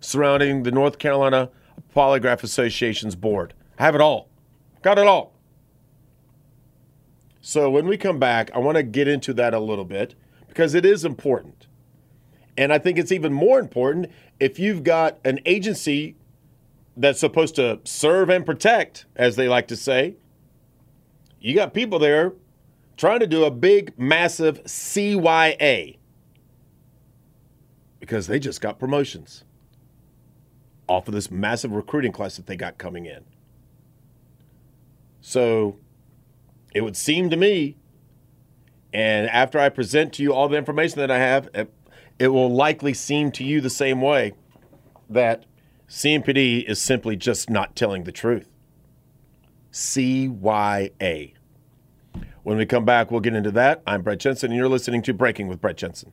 surrounding 0.00 0.62
the 0.62 0.70
North 0.70 0.98
Carolina 0.98 1.50
Polygraph 1.94 2.42
Association's 2.42 3.14
board. 3.14 3.54
I 3.78 3.84
have 3.84 3.94
it 3.94 4.00
all. 4.00 4.28
Got 4.82 4.98
it 4.98 5.06
all. 5.06 5.34
So 7.40 7.70
when 7.70 7.86
we 7.86 7.96
come 7.96 8.18
back, 8.18 8.50
I 8.54 8.58
want 8.58 8.76
to 8.76 8.82
get 8.82 9.08
into 9.08 9.32
that 9.34 9.54
a 9.54 9.58
little 9.58 9.84
bit 9.84 10.14
because 10.48 10.74
it 10.74 10.84
is 10.84 11.04
important. 11.04 11.67
And 12.58 12.72
I 12.72 12.78
think 12.78 12.98
it's 12.98 13.12
even 13.12 13.32
more 13.32 13.60
important 13.60 14.10
if 14.40 14.58
you've 14.58 14.82
got 14.82 15.18
an 15.24 15.38
agency 15.46 16.16
that's 16.96 17.20
supposed 17.20 17.54
to 17.54 17.78
serve 17.84 18.28
and 18.28 18.44
protect, 18.44 19.06
as 19.14 19.36
they 19.36 19.48
like 19.48 19.68
to 19.68 19.76
say. 19.76 20.16
You 21.40 21.54
got 21.54 21.72
people 21.72 22.00
there 22.00 22.32
trying 22.96 23.20
to 23.20 23.28
do 23.28 23.44
a 23.44 23.50
big, 23.52 23.96
massive 23.96 24.64
CYA 24.64 25.98
because 28.00 28.26
they 28.26 28.40
just 28.40 28.60
got 28.60 28.80
promotions 28.80 29.44
off 30.88 31.06
of 31.06 31.14
this 31.14 31.30
massive 31.30 31.70
recruiting 31.70 32.10
class 32.10 32.36
that 32.36 32.46
they 32.46 32.56
got 32.56 32.76
coming 32.76 33.06
in. 33.06 33.24
So 35.20 35.76
it 36.74 36.80
would 36.80 36.96
seem 36.96 37.30
to 37.30 37.36
me, 37.36 37.76
and 38.92 39.28
after 39.28 39.60
I 39.60 39.68
present 39.68 40.12
to 40.14 40.24
you 40.24 40.34
all 40.34 40.48
the 40.48 40.56
information 40.56 40.98
that 40.98 41.10
I 41.12 41.18
have, 41.18 41.48
it 42.18 42.28
will 42.28 42.52
likely 42.52 42.94
seem 42.94 43.30
to 43.32 43.44
you 43.44 43.60
the 43.60 43.70
same 43.70 44.00
way 44.00 44.32
that 45.08 45.44
CMPD 45.88 46.64
is 46.68 46.80
simply 46.80 47.16
just 47.16 47.48
not 47.48 47.76
telling 47.76 48.04
the 48.04 48.12
truth. 48.12 48.48
CYA. 49.72 51.34
When 52.42 52.56
we 52.56 52.66
come 52.66 52.84
back, 52.84 53.10
we'll 53.10 53.20
get 53.20 53.34
into 53.34 53.50
that. 53.52 53.82
I'm 53.86 54.02
Brett 54.02 54.18
Jensen, 54.18 54.50
and 54.50 54.56
you're 54.56 54.68
listening 54.68 55.02
to 55.02 55.14
Breaking 55.14 55.48
with 55.48 55.60
Brett 55.60 55.76
Jensen. 55.76 56.12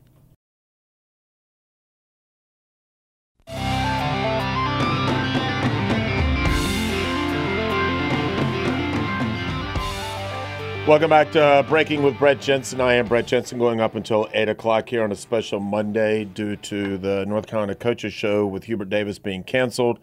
Welcome 10.87 11.09
back 11.09 11.31
to 11.31 11.65
Breaking 11.67 12.03
with 12.03 12.19
Brett 12.19 12.39
Jensen. 12.39 12.79
I 12.79 12.93
am 12.93 13.07
Brett 13.07 13.25
Jensen, 13.25 13.57
going 13.57 13.81
up 13.81 13.95
until 13.95 14.29
8 14.31 14.49
o'clock 14.49 14.87
here 14.87 15.03
on 15.03 15.11
a 15.11 15.15
special 15.15 15.59
Monday 15.59 16.25
due 16.25 16.55
to 16.57 16.99
the 16.99 17.25
North 17.25 17.47
Carolina 17.47 17.73
Coaches 17.73 18.13
Show 18.13 18.45
with 18.45 18.65
Hubert 18.65 18.91
Davis 18.91 19.17
being 19.17 19.43
canceled 19.43 19.97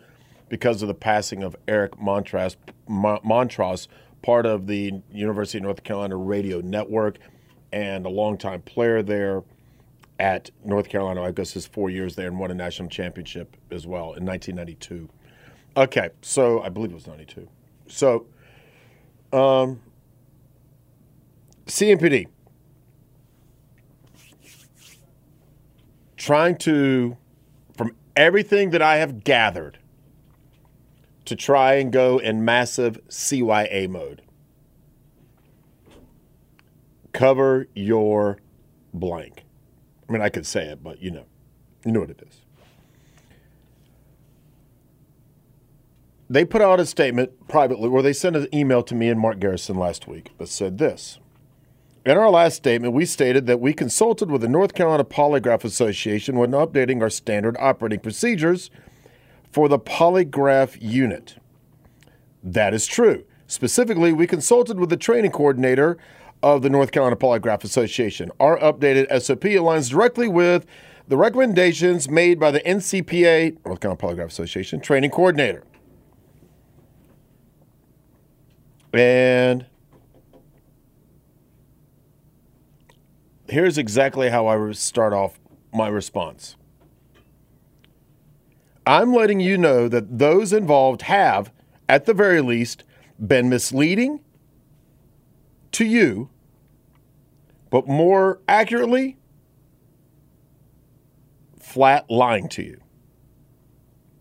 because 0.49 0.83
of 0.83 0.89
the 0.89 0.95
passing 0.95 1.45
of 1.45 1.55
Eric 1.69 2.01
Montross, 2.01 2.57
Montross 2.89 3.87
part 4.23 4.45
of 4.45 4.67
the 4.67 5.01
University 5.13 5.59
of 5.59 5.63
North 5.63 5.85
Carolina 5.85 6.17
Radio 6.17 6.61
Network 6.61 7.19
and 7.73 8.05
a 8.05 8.11
longtime 8.11 8.63
player 8.63 9.05
there 9.05 9.45
at 10.19 10.51
North 10.65 10.89
Carolina. 10.89 11.23
I 11.23 11.31
guess 11.31 11.53
his 11.53 11.65
four 11.65 11.91
years 11.91 12.17
there 12.17 12.27
and 12.27 12.41
won 12.41 12.51
a 12.51 12.55
national 12.55 12.89
championship 12.89 13.57
as 13.71 13.87
well 13.87 14.15
in 14.15 14.27
1992. 14.27 15.09
Okay, 15.77 16.11
so 16.23 16.61
I 16.61 16.71
believe 16.71 16.91
it 16.91 16.95
was 16.95 17.07
92. 17.07 17.47
So, 17.87 18.27
um, 19.33 19.81
CMPD 21.73 22.27
trying 26.19 26.57
to, 26.59 27.17
from 27.79 27.97
everything 28.15 28.71
that 28.71 28.83
I 28.83 28.97
have 28.97 29.25
gathered, 29.25 29.79
to 31.25 31.35
try 31.35 31.75
and 31.75 31.91
go 31.91 32.19
in 32.19 32.45
massive 32.45 33.01
CYA 33.09 33.89
mode. 33.89 34.21
Cover 37.13 37.69
your 37.75 38.37
blank. 38.93 39.45
I 40.07 40.13
mean, 40.13 40.21
I 40.21 40.29
could 40.29 40.47
say 40.47 40.67
it, 40.67 40.83
but 40.83 41.01
you 41.01 41.11
know, 41.11 41.25
you 41.87 41.93
know 41.93 42.01
what 42.01 42.11
it 42.11 42.23
is. 42.29 42.41
They 46.29 46.45
put 46.45 46.61
out 46.61 46.81
a 46.81 46.87
statement 46.87 47.49
privately, 47.49 47.89
or 47.89 48.03
they 48.03 48.13
sent 48.13 48.37
an 48.37 48.55
email 48.55 48.83
to 48.83 48.95
me 48.95 49.09
and 49.09 49.19
Mark 49.19 49.39
Garrison 49.39 49.77
last 49.77 50.07
week 50.07 50.33
that 50.37 50.49
said 50.49 50.77
this 50.77 51.19
in 52.05 52.17
our 52.17 52.31
last 52.31 52.57
statement, 52.57 52.95
we 52.95 53.05
stated 53.05 53.47
that 53.47 53.61
we 53.61 53.73
consulted 53.73 54.31
with 54.31 54.41
the 54.41 54.49
North 54.49 54.75
Carolina 54.75 55.05
Polygraph 55.05 55.65
Association 55.65 56.37
when 56.37 56.51
updating 56.51 57.01
our 57.01 57.11
standard 57.11 57.57
operating 57.61 58.01
procedures 58.01 58.71
for 59.53 59.69
the 59.69 59.79
polygraph 59.79 60.77
unit. 60.81 61.37
That 62.43 62.75
is 62.75 62.87
true. 62.87 63.25
Specifically, 63.47 64.13
we 64.13 64.27
consulted 64.27 64.81
with 64.81 64.89
the 64.89 64.97
training 64.97 65.31
coordinator 65.31 65.99
of 66.43 66.63
the 66.63 66.71
North 66.71 66.91
Carolina 66.91 67.17
Polygraph 67.17 67.63
Association. 67.63 68.31
Our 68.41 68.59
updated 68.59 69.07
SOP 69.23 69.43
aligns 69.43 69.91
directly 69.91 70.27
with 70.27 70.67
the 71.07 71.17
recommendations 71.17 72.09
made 72.09 72.41
by 72.41 72.51
the 72.51 72.61
NCPA, 72.61 73.65
North 73.65 73.81
Carolina 73.81 74.01
Polygraph 74.01 74.29
Association, 74.29 74.81
training 74.81 75.11
coordinator. 75.11 75.63
And 78.93 79.67
here's 83.53 83.79
exactly 83.79 84.31
how 84.31 84.47
I 84.47 84.73
start 84.73 85.13
off 85.13 85.39
my 85.73 85.89
response. 85.89 86.57
I'm 88.87 89.15
letting 89.15 89.41
you 89.41 89.57
know 89.57 89.89
that 89.89 90.19
those 90.19 90.53
involved 90.53 91.03
have, 91.03 91.53
at 91.89 92.07
the 92.07 92.15
very 92.15 92.41
least, 92.41 92.83
been 93.25 93.49
misleading 93.49 94.21
to 95.73 95.85
you, 95.85 96.31
but 97.71 97.87
more 97.87 98.41
accurately, 98.49 99.19
flat 101.61 102.11
lying 102.11 102.49
to 102.49 102.63
you. 102.63 102.81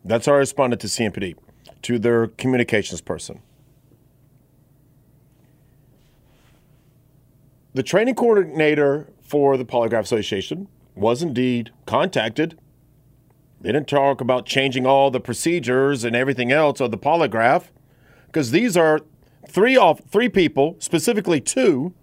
That's 0.06 0.26
how 0.26 0.34
I 0.34 0.38
responded 0.38 0.80
to 0.82 0.88
CMPD, 0.88 1.36
to 1.84 2.00
their 2.00 2.28
communications 2.28 3.02
person. 3.02 3.42
The 7.74 7.84
training 7.84 8.16
coordinator 8.16 9.08
for 9.22 9.56
the 9.56 9.64
Polygraph 9.64 10.02
Association 10.02 10.68
was 10.96 11.24
indeed 11.24 11.72
contacted. 11.86 12.58
They 13.62 13.72
didn't 13.72 13.88
talk 13.88 14.20
about 14.20 14.46
changing 14.46 14.86
all 14.86 15.10
the 15.12 15.20
procedures 15.20 16.04
and 16.04 16.16
everything 16.16 16.52
else 16.52 16.82
of 16.82 16.92
the 16.92 16.98
polygraph 16.98 17.66
because 18.26 18.52
these 18.52 18.76
are 18.76 19.00
three 19.48 19.78
off 19.78 20.02
three 20.10 20.30
people, 20.30 20.76
specifically 20.80 21.40
two. 21.40 21.94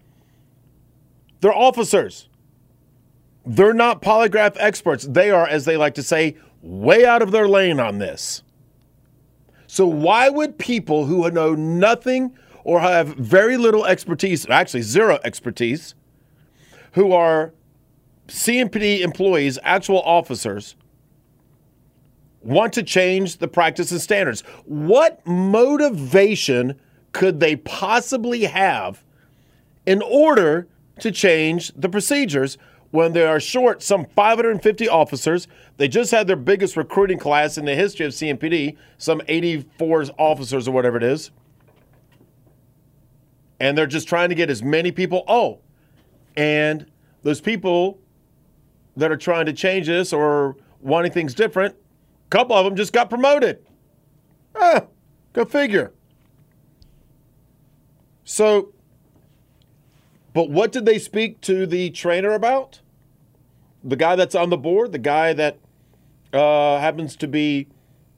They're 1.40 1.54
officers. 1.54 2.28
They're 3.44 3.74
not 3.74 4.02
polygraph 4.02 4.56
experts. 4.58 5.04
They 5.04 5.30
are, 5.30 5.46
as 5.46 5.64
they 5.64 5.76
like 5.76 5.94
to 5.94 6.02
say, 6.02 6.36
way 6.62 7.04
out 7.04 7.22
of 7.22 7.30
their 7.30 7.48
lane 7.48 7.80
on 7.80 7.98
this. 7.98 8.42
So 9.66 9.86
why 9.86 10.28
would 10.28 10.58
people 10.58 11.06
who 11.06 11.30
know 11.30 11.54
nothing 11.54 12.36
or 12.68 12.80
have 12.80 13.08
very 13.16 13.56
little 13.56 13.86
expertise, 13.86 14.46
actually 14.50 14.82
zero 14.82 15.18
expertise, 15.24 15.94
who 16.92 17.12
are 17.12 17.54
CMPD 18.26 19.00
employees, 19.00 19.58
actual 19.62 20.02
officers, 20.02 20.76
want 22.42 22.74
to 22.74 22.82
change 22.82 23.38
the 23.38 23.48
practice 23.48 23.90
and 23.90 24.02
standards. 24.02 24.42
What 24.66 25.26
motivation 25.26 26.78
could 27.12 27.40
they 27.40 27.56
possibly 27.56 28.44
have 28.44 29.02
in 29.86 30.02
order 30.02 30.68
to 31.00 31.10
change 31.10 31.72
the 31.74 31.88
procedures 31.88 32.58
when 32.90 33.14
they 33.14 33.24
are 33.24 33.40
short 33.40 33.82
some 33.82 34.04
550 34.04 34.88
officers. 34.90 35.48
They 35.78 35.88
just 35.88 36.10
had 36.10 36.26
their 36.26 36.36
biggest 36.36 36.76
recruiting 36.76 37.18
class 37.18 37.56
in 37.56 37.64
the 37.64 37.74
history 37.74 38.04
of 38.04 38.12
CMPD, 38.12 38.76
some 38.98 39.22
84 39.26 40.04
officers 40.18 40.68
or 40.68 40.72
whatever 40.72 40.98
it 40.98 41.02
is. 41.02 41.30
And 43.60 43.76
they're 43.76 43.86
just 43.86 44.08
trying 44.08 44.28
to 44.28 44.34
get 44.34 44.50
as 44.50 44.62
many 44.62 44.92
people. 44.92 45.24
Oh, 45.26 45.60
and 46.36 46.86
those 47.22 47.40
people 47.40 47.98
that 48.96 49.10
are 49.10 49.16
trying 49.16 49.46
to 49.46 49.52
change 49.52 49.86
this 49.86 50.12
or 50.12 50.56
wanting 50.80 51.12
things 51.12 51.34
different, 51.34 51.74
a 51.74 52.30
couple 52.30 52.56
of 52.56 52.64
them 52.64 52.76
just 52.76 52.92
got 52.92 53.10
promoted. 53.10 53.64
Ah, 54.54 54.84
go 55.32 55.44
figure. 55.44 55.92
So, 58.24 58.72
but 60.34 60.50
what 60.50 60.70
did 60.70 60.84
they 60.84 60.98
speak 60.98 61.40
to 61.42 61.66
the 61.66 61.90
trainer 61.90 62.32
about? 62.32 62.80
The 63.82 63.96
guy 63.96 64.16
that's 64.16 64.34
on 64.34 64.50
the 64.50 64.56
board, 64.56 64.92
the 64.92 64.98
guy 64.98 65.32
that 65.32 65.58
uh, 66.32 66.78
happens 66.78 67.16
to 67.16 67.26
be, 67.26 67.68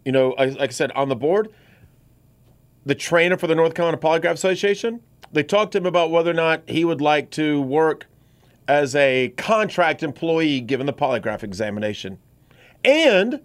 you 0.04 0.12
know, 0.12 0.30
like 0.38 0.60
I 0.60 0.68
said, 0.68 0.90
on 0.92 1.08
the 1.08 1.16
board, 1.16 1.48
the 2.84 2.94
trainer 2.94 3.36
for 3.36 3.46
the 3.46 3.54
North 3.54 3.74
Carolina 3.74 3.98
Polygraph 3.98 4.32
Association. 4.32 5.00
They 5.32 5.42
talked 5.42 5.72
to 5.72 5.78
him 5.78 5.86
about 5.86 6.10
whether 6.10 6.30
or 6.30 6.34
not 6.34 6.62
he 6.68 6.84
would 6.84 7.00
like 7.00 7.30
to 7.32 7.60
work 7.62 8.06
as 8.66 8.94
a 8.94 9.32
contract 9.36 10.02
employee 10.02 10.60
given 10.60 10.86
the 10.86 10.92
polygraph 10.92 11.42
examination, 11.42 12.18
and 12.84 13.40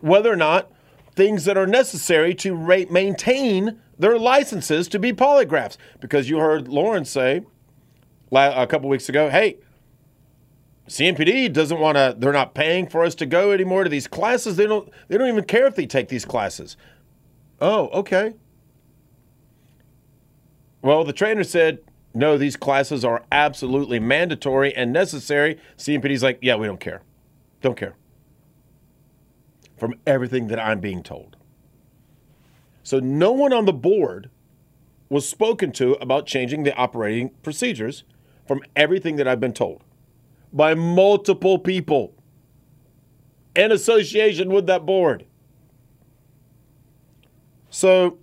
whether 0.00 0.30
or 0.32 0.36
not 0.36 0.70
things 1.14 1.44
that 1.46 1.56
are 1.56 1.66
necessary 1.66 2.34
to 2.34 2.54
rate, 2.54 2.90
maintain 2.90 3.80
their 3.98 4.18
licenses 4.18 4.86
to 4.88 4.98
be 4.98 5.12
polygraphs. 5.12 5.76
Because 6.00 6.28
you 6.28 6.38
heard 6.38 6.68
Lauren 6.68 7.04
say 7.04 7.42
a 8.32 8.66
couple 8.66 8.88
weeks 8.88 9.08
ago, 9.08 9.30
hey, 9.30 9.56
CMPD 10.88 11.52
doesn't 11.52 11.80
want 11.80 11.96
to, 11.96 12.14
they're 12.16 12.32
not 12.32 12.54
paying 12.54 12.86
for 12.86 13.02
us 13.04 13.14
to 13.16 13.26
go 13.26 13.52
anymore 13.52 13.84
to 13.84 13.90
these 13.90 14.06
classes. 14.06 14.56
They 14.56 14.66
don't, 14.66 14.90
they 15.08 15.18
don't 15.18 15.28
even 15.28 15.44
care 15.44 15.66
if 15.66 15.74
they 15.74 15.86
take 15.86 16.08
these 16.08 16.24
classes. 16.24 16.76
Oh, 17.60 17.88
okay. 17.88 18.34
Well, 20.86 21.02
the 21.02 21.12
trainer 21.12 21.42
said, 21.42 21.80
no, 22.14 22.38
these 22.38 22.54
classes 22.56 23.04
are 23.04 23.24
absolutely 23.32 23.98
mandatory 23.98 24.72
and 24.72 24.92
necessary. 24.92 25.58
CMPD's 25.76 26.22
like, 26.22 26.38
yeah, 26.40 26.54
we 26.54 26.68
don't 26.68 26.78
care. 26.78 27.02
Don't 27.60 27.76
care. 27.76 27.96
From 29.76 29.96
everything 30.06 30.46
that 30.46 30.60
I'm 30.60 30.78
being 30.78 31.02
told. 31.02 31.36
So 32.84 33.00
no 33.00 33.32
one 33.32 33.52
on 33.52 33.64
the 33.64 33.72
board 33.72 34.30
was 35.08 35.28
spoken 35.28 35.72
to 35.72 35.94
about 35.94 36.24
changing 36.24 36.62
the 36.62 36.72
operating 36.76 37.30
procedures 37.42 38.04
from 38.46 38.62
everything 38.76 39.16
that 39.16 39.26
I've 39.26 39.40
been 39.40 39.52
told 39.52 39.82
by 40.52 40.74
multiple 40.74 41.58
people 41.58 42.14
in 43.56 43.72
association 43.72 44.50
with 44.50 44.68
that 44.68 44.86
board. 44.86 45.26
So, 47.70 48.18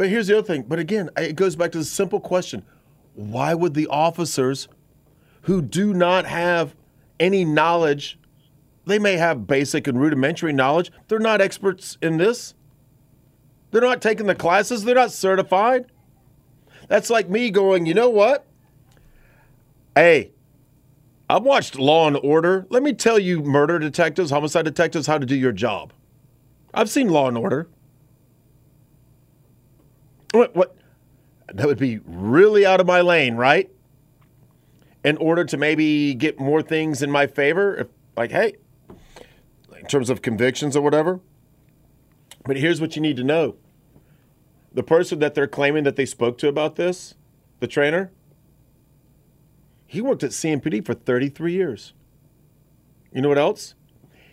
but 0.00 0.08
here's 0.08 0.28
the 0.28 0.38
other 0.38 0.46
thing. 0.46 0.62
But 0.62 0.78
again, 0.78 1.10
it 1.18 1.36
goes 1.36 1.56
back 1.56 1.72
to 1.72 1.78
the 1.78 1.84
simple 1.84 2.20
question 2.20 2.64
why 3.12 3.52
would 3.52 3.74
the 3.74 3.86
officers 3.88 4.66
who 5.42 5.60
do 5.60 5.92
not 5.92 6.24
have 6.24 6.74
any 7.18 7.44
knowledge 7.44 8.18
they 8.86 8.98
may 8.98 9.18
have 9.18 9.46
basic 9.46 9.86
and 9.86 10.00
rudimentary 10.00 10.54
knowledge. 10.54 10.90
They're 11.08 11.18
not 11.18 11.42
experts 11.42 11.98
in 12.00 12.16
this. 12.16 12.54
They're 13.72 13.82
not 13.82 14.00
taking 14.00 14.24
the 14.24 14.34
classes, 14.34 14.84
they're 14.84 14.94
not 14.94 15.12
certified. 15.12 15.92
That's 16.88 17.10
like 17.10 17.28
me 17.28 17.50
going, 17.50 17.84
you 17.84 17.92
know 17.92 18.08
what? 18.08 18.46
Hey, 19.94 20.30
I've 21.28 21.42
watched 21.42 21.78
Law 21.78 22.06
and 22.06 22.16
Order. 22.22 22.66
Let 22.70 22.82
me 22.82 22.94
tell 22.94 23.18
you, 23.18 23.42
murder 23.42 23.78
detectives, 23.78 24.30
homicide 24.30 24.64
detectives, 24.64 25.06
how 25.06 25.18
to 25.18 25.26
do 25.26 25.36
your 25.36 25.52
job. 25.52 25.92
I've 26.72 26.88
seen 26.88 27.10
Law 27.10 27.28
and 27.28 27.36
Order. 27.36 27.68
What? 30.32 30.54
What? 30.54 30.76
That 31.52 31.66
would 31.66 31.78
be 31.78 32.00
really 32.04 32.64
out 32.64 32.80
of 32.80 32.86
my 32.86 33.00
lane, 33.00 33.34
right? 33.34 33.70
In 35.04 35.16
order 35.16 35.44
to 35.44 35.56
maybe 35.56 36.14
get 36.14 36.38
more 36.38 36.62
things 36.62 37.02
in 37.02 37.10
my 37.10 37.26
favor, 37.26 37.74
if 37.76 37.88
like, 38.16 38.30
hey, 38.30 38.54
in 39.78 39.86
terms 39.86 40.10
of 40.10 40.22
convictions 40.22 40.76
or 40.76 40.82
whatever. 40.82 41.20
But 42.44 42.56
here's 42.56 42.80
what 42.80 42.96
you 42.96 43.02
need 43.02 43.16
to 43.16 43.24
know 43.24 43.56
the 44.72 44.82
person 44.82 45.18
that 45.18 45.34
they're 45.34 45.48
claiming 45.48 45.84
that 45.84 45.96
they 45.96 46.06
spoke 46.06 46.38
to 46.38 46.48
about 46.48 46.76
this, 46.76 47.14
the 47.58 47.66
trainer, 47.66 48.12
he 49.86 50.00
worked 50.00 50.22
at 50.22 50.30
CMPD 50.30 50.86
for 50.86 50.94
33 50.94 51.52
years. 51.52 51.92
You 53.12 53.22
know 53.22 53.28
what 53.28 53.38
else? 53.38 53.74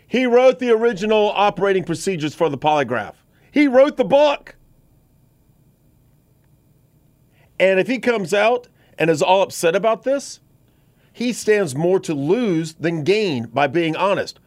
He 0.05 0.25
wrote 0.25 0.59
the 0.59 0.69
original 0.69 1.31
operating 1.31 1.83
procedures 1.83 2.35
for 2.35 2.49
the 2.49 2.57
polygraph. 2.57 3.15
He 3.51 3.67
wrote 3.67 3.97
the 3.97 4.05
book. 4.05 4.56
And 7.59 7.79
if 7.79 7.87
he 7.87 7.99
comes 7.99 8.33
out 8.33 8.67
and 8.97 9.09
is 9.09 9.21
all 9.21 9.41
upset 9.41 9.75
about 9.75 10.03
this, 10.03 10.39
he 11.11 11.33
stands 11.33 11.75
more 11.75 11.99
to 12.01 12.13
lose 12.13 12.75
than 12.75 13.03
gain 13.03 13.47
by 13.47 13.67
being 13.67 13.95
honest. 13.95 14.39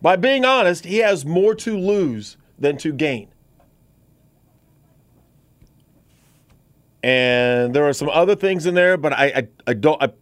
By 0.00 0.16
being 0.16 0.44
honest, 0.44 0.84
he 0.84 0.98
has 0.98 1.24
more 1.24 1.54
to 1.56 1.76
lose 1.76 2.36
than 2.58 2.76
to 2.78 2.92
gain. 2.92 3.28
And 7.02 7.74
there 7.74 7.88
are 7.88 7.92
some 7.92 8.08
other 8.08 8.36
things 8.36 8.66
in 8.66 8.74
there, 8.74 8.96
but 8.96 9.12
I, 9.12 9.24
I, 9.26 9.48
I 9.68 9.74
don't, 9.74 10.02
I, 10.02 10.12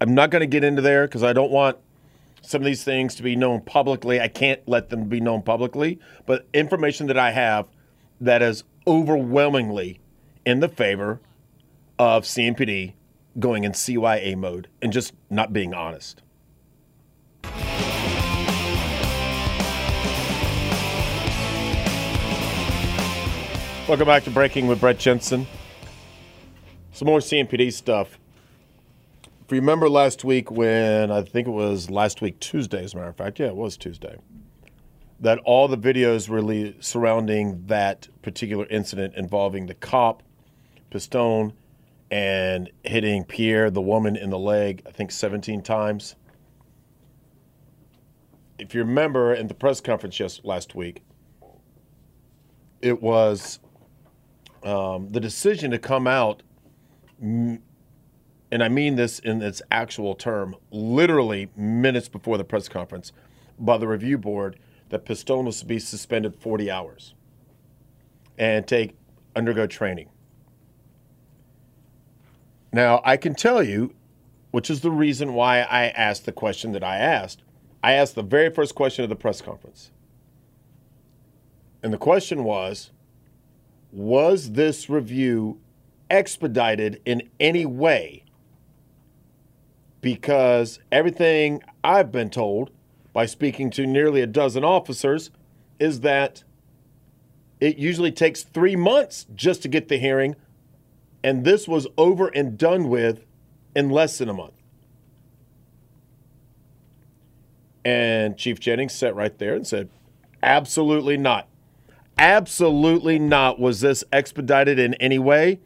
I'm 0.00 0.14
not 0.14 0.30
going 0.30 0.40
to 0.40 0.46
get 0.46 0.62
into 0.62 0.82
there 0.82 1.06
because 1.06 1.22
I 1.22 1.32
don't 1.32 1.50
want 1.50 1.78
some 2.42 2.62
of 2.62 2.66
these 2.66 2.84
things 2.84 3.14
to 3.16 3.22
be 3.22 3.34
known 3.34 3.60
publicly. 3.62 4.20
I 4.20 4.28
can't 4.28 4.60
let 4.68 4.90
them 4.90 5.08
be 5.08 5.20
known 5.20 5.42
publicly, 5.42 5.98
but 6.26 6.46
information 6.54 7.06
that 7.08 7.18
I 7.18 7.30
have 7.30 7.66
that 8.20 8.42
is 8.42 8.64
overwhelmingly 8.88 10.00
in 10.46 10.60
the 10.60 10.68
favor 10.68 11.20
of 11.98 12.24
CMPD 12.24 12.94
going 13.38 13.64
in 13.64 13.72
CYA 13.72 14.34
mode 14.34 14.68
and 14.80 14.92
just 14.94 15.12
not 15.28 15.52
being 15.52 15.74
honest. 15.74 16.22
Welcome 23.86 24.06
back 24.06 24.24
to 24.24 24.30
Breaking 24.30 24.66
with 24.66 24.80
Brett 24.80 24.98
Jensen. 24.98 25.46
Some 26.92 27.06
more 27.06 27.18
CMPD 27.20 27.72
stuff. 27.74 28.18
If 29.22 29.52
you 29.52 29.60
remember 29.60 29.90
last 29.90 30.24
week 30.24 30.50
when 30.50 31.10
I 31.10 31.22
think 31.22 31.46
it 31.46 31.52
was 31.52 31.90
last 31.90 32.22
week 32.22 32.40
Tuesday, 32.40 32.84
as 32.84 32.94
a 32.94 32.96
matter 32.96 33.08
of 33.10 33.16
fact, 33.16 33.38
yeah, 33.38 33.48
it 33.48 33.56
was 33.56 33.76
Tuesday, 33.76 34.16
that 35.20 35.38
all 35.44 35.66
the 35.68 35.78
videos 35.78 36.30
really 36.30 36.76
surrounding 36.80 37.66
that 37.66 38.08
particular 38.22 38.66
incident 38.66 39.14
involving 39.16 39.66
the 39.66 39.74
cop, 39.74 40.22
Pistone, 40.90 41.52
and 42.10 42.70
hitting 42.84 43.24
Pierre, 43.24 43.70
the 43.70 43.82
woman, 43.82 44.16
in 44.16 44.30
the 44.30 44.38
leg, 44.38 44.82
I 44.86 44.90
think 44.90 45.10
17 45.10 45.62
times. 45.62 46.14
If 48.58 48.74
you 48.74 48.80
remember 48.80 49.34
in 49.34 49.48
the 49.48 49.54
press 49.54 49.80
conference 49.80 50.16
just 50.16 50.44
last 50.44 50.74
week, 50.74 51.02
it 52.80 53.02
was 53.02 53.58
um, 54.62 55.08
the 55.10 55.20
decision 55.20 55.70
to 55.72 55.78
come 55.78 56.06
out, 56.06 56.42
and 57.20 57.60
I 58.52 58.68
mean 58.68 58.96
this 58.96 59.18
in 59.18 59.42
its 59.42 59.62
actual 59.70 60.14
term, 60.14 60.54
literally 60.70 61.50
minutes 61.56 62.08
before 62.08 62.38
the 62.38 62.44
press 62.44 62.68
conference, 62.68 63.12
by 63.58 63.76
the 63.78 63.88
review 63.88 64.16
board 64.16 64.58
that 64.88 65.04
Pistone 65.04 65.44
was 65.44 65.62
be 65.62 65.78
suspended 65.78 66.34
40 66.36 66.70
hours 66.70 67.14
and 68.38 68.66
take 68.66 68.96
undergo 69.34 69.66
training. 69.66 70.08
Now, 72.72 73.00
I 73.04 73.16
can 73.16 73.34
tell 73.34 73.62
you, 73.62 73.94
which 74.50 74.70
is 74.70 74.80
the 74.80 74.90
reason 74.90 75.34
why 75.34 75.60
I 75.60 75.88
asked 75.88 76.26
the 76.26 76.32
question 76.32 76.72
that 76.72 76.84
I 76.84 76.96
asked. 76.98 77.42
I 77.82 77.92
asked 77.92 78.14
the 78.14 78.22
very 78.22 78.50
first 78.50 78.74
question 78.74 79.02
of 79.02 79.08
the 79.08 79.16
press 79.16 79.40
conference. 79.40 79.90
And 81.82 81.92
the 81.92 81.98
question 81.98 82.44
was 82.44 82.90
was 83.90 84.52
this 84.52 84.90
review 84.90 85.60
expedited 86.10 87.00
in 87.04 87.22
any 87.40 87.64
way? 87.64 88.24
Because 90.00 90.78
everything 90.92 91.62
I've 91.82 92.12
been 92.12 92.28
told 92.28 92.70
by 93.12 93.26
speaking 93.26 93.70
to 93.70 93.86
nearly 93.86 94.20
a 94.20 94.26
dozen 94.26 94.64
officers 94.64 95.30
is 95.78 96.00
that 96.00 96.44
it 97.60 97.78
usually 97.78 98.12
takes 98.12 98.42
three 98.42 98.76
months 98.76 99.26
just 99.34 99.62
to 99.62 99.68
get 99.68 99.88
the 99.88 99.98
hearing, 99.98 100.36
and 101.24 101.44
this 101.44 101.66
was 101.66 101.86
over 101.96 102.28
and 102.28 102.56
done 102.56 102.88
with 102.88 103.24
in 103.74 103.90
less 103.90 104.18
than 104.18 104.28
a 104.28 104.34
month. 104.34 104.54
And 107.84 108.36
Chief 108.36 108.60
Jennings 108.60 108.92
sat 108.92 109.14
right 109.14 109.36
there 109.38 109.54
and 109.54 109.66
said, 109.66 109.88
Absolutely 110.42 111.16
not. 111.16 111.48
Absolutely 112.18 113.18
not 113.18 113.58
was 113.58 113.80
this 113.80 114.04
expedited 114.12 114.78
in 114.78 114.94
any 114.94 115.18
way. 115.18 115.60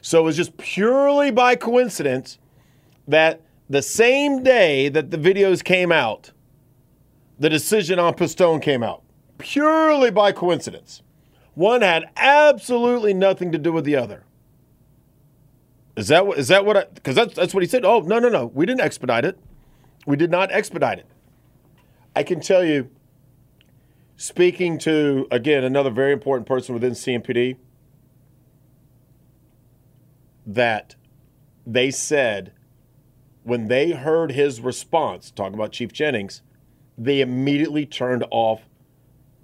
So 0.00 0.20
it 0.20 0.24
was 0.24 0.36
just 0.36 0.56
purely 0.56 1.30
by 1.30 1.56
coincidence 1.56 2.38
that 3.06 3.42
the 3.68 3.82
same 3.82 4.42
day 4.42 4.88
that 4.88 5.10
the 5.10 5.18
videos 5.18 5.62
came 5.62 5.92
out, 5.92 6.32
the 7.38 7.48
decision 7.48 7.98
on 7.98 8.14
Pistone 8.14 8.60
came 8.60 8.82
out. 8.82 9.02
Purely 9.38 10.10
by 10.10 10.32
coincidence. 10.32 11.02
One 11.54 11.82
had 11.82 12.10
absolutely 12.16 13.14
nothing 13.14 13.52
to 13.52 13.58
do 13.58 13.72
with 13.72 13.84
the 13.84 13.96
other. 13.96 14.24
Is 15.96 16.08
that 16.08 16.24
that 16.46 16.64
what? 16.64 16.76
I? 16.76 16.84
Because 16.94 17.16
that's 17.16 17.34
that's 17.34 17.52
what 17.52 17.62
he 17.62 17.68
said. 17.68 17.84
Oh 17.84 18.00
no 18.00 18.20
no 18.20 18.28
no, 18.28 18.46
we 18.46 18.66
didn't 18.66 18.82
expedite 18.82 19.24
it. 19.24 19.38
We 20.06 20.16
did 20.16 20.30
not 20.30 20.52
expedite 20.52 21.00
it. 21.00 21.06
I 22.14 22.22
can 22.22 22.40
tell 22.40 22.64
you, 22.64 22.90
speaking 24.16 24.78
to 24.78 25.26
again 25.30 25.64
another 25.64 25.90
very 25.90 26.12
important 26.12 26.46
person 26.46 26.72
within 26.74 26.92
CMPD, 26.92 27.56
that 30.46 30.94
they 31.66 31.90
said 31.90 32.52
when 33.42 33.66
they 33.66 33.90
heard 33.90 34.32
his 34.32 34.60
response, 34.60 35.32
talking 35.32 35.54
about 35.54 35.72
Chief 35.72 35.92
Jennings, 35.92 36.42
they 36.98 37.20
immediately 37.20 37.86
turned 37.86 38.24
off 38.30 38.62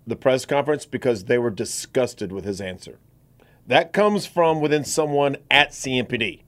the 0.07 0.17
press 0.17 0.45
conference 0.45 0.85
because 0.85 1.25
they 1.25 1.39
were 1.39 1.51
disgusted 1.51 2.33
with 2.33 2.45
his 2.45 2.61
answer. 2.61 2.99
That 3.67 3.93
comes 3.93 4.27
from 4.27 4.61
within 4.61 4.85
someone 4.85 5.37
at 5.51 5.71
CMPD. 5.71 6.43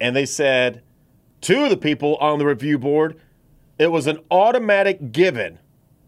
And 0.00 0.16
they 0.16 0.26
said 0.26 0.82
to 1.42 1.68
the 1.68 1.76
people 1.76 2.16
on 2.16 2.38
the 2.38 2.46
review 2.46 2.78
board, 2.78 3.20
it 3.78 3.92
was 3.92 4.06
an 4.06 4.18
automatic 4.30 5.12
given 5.12 5.58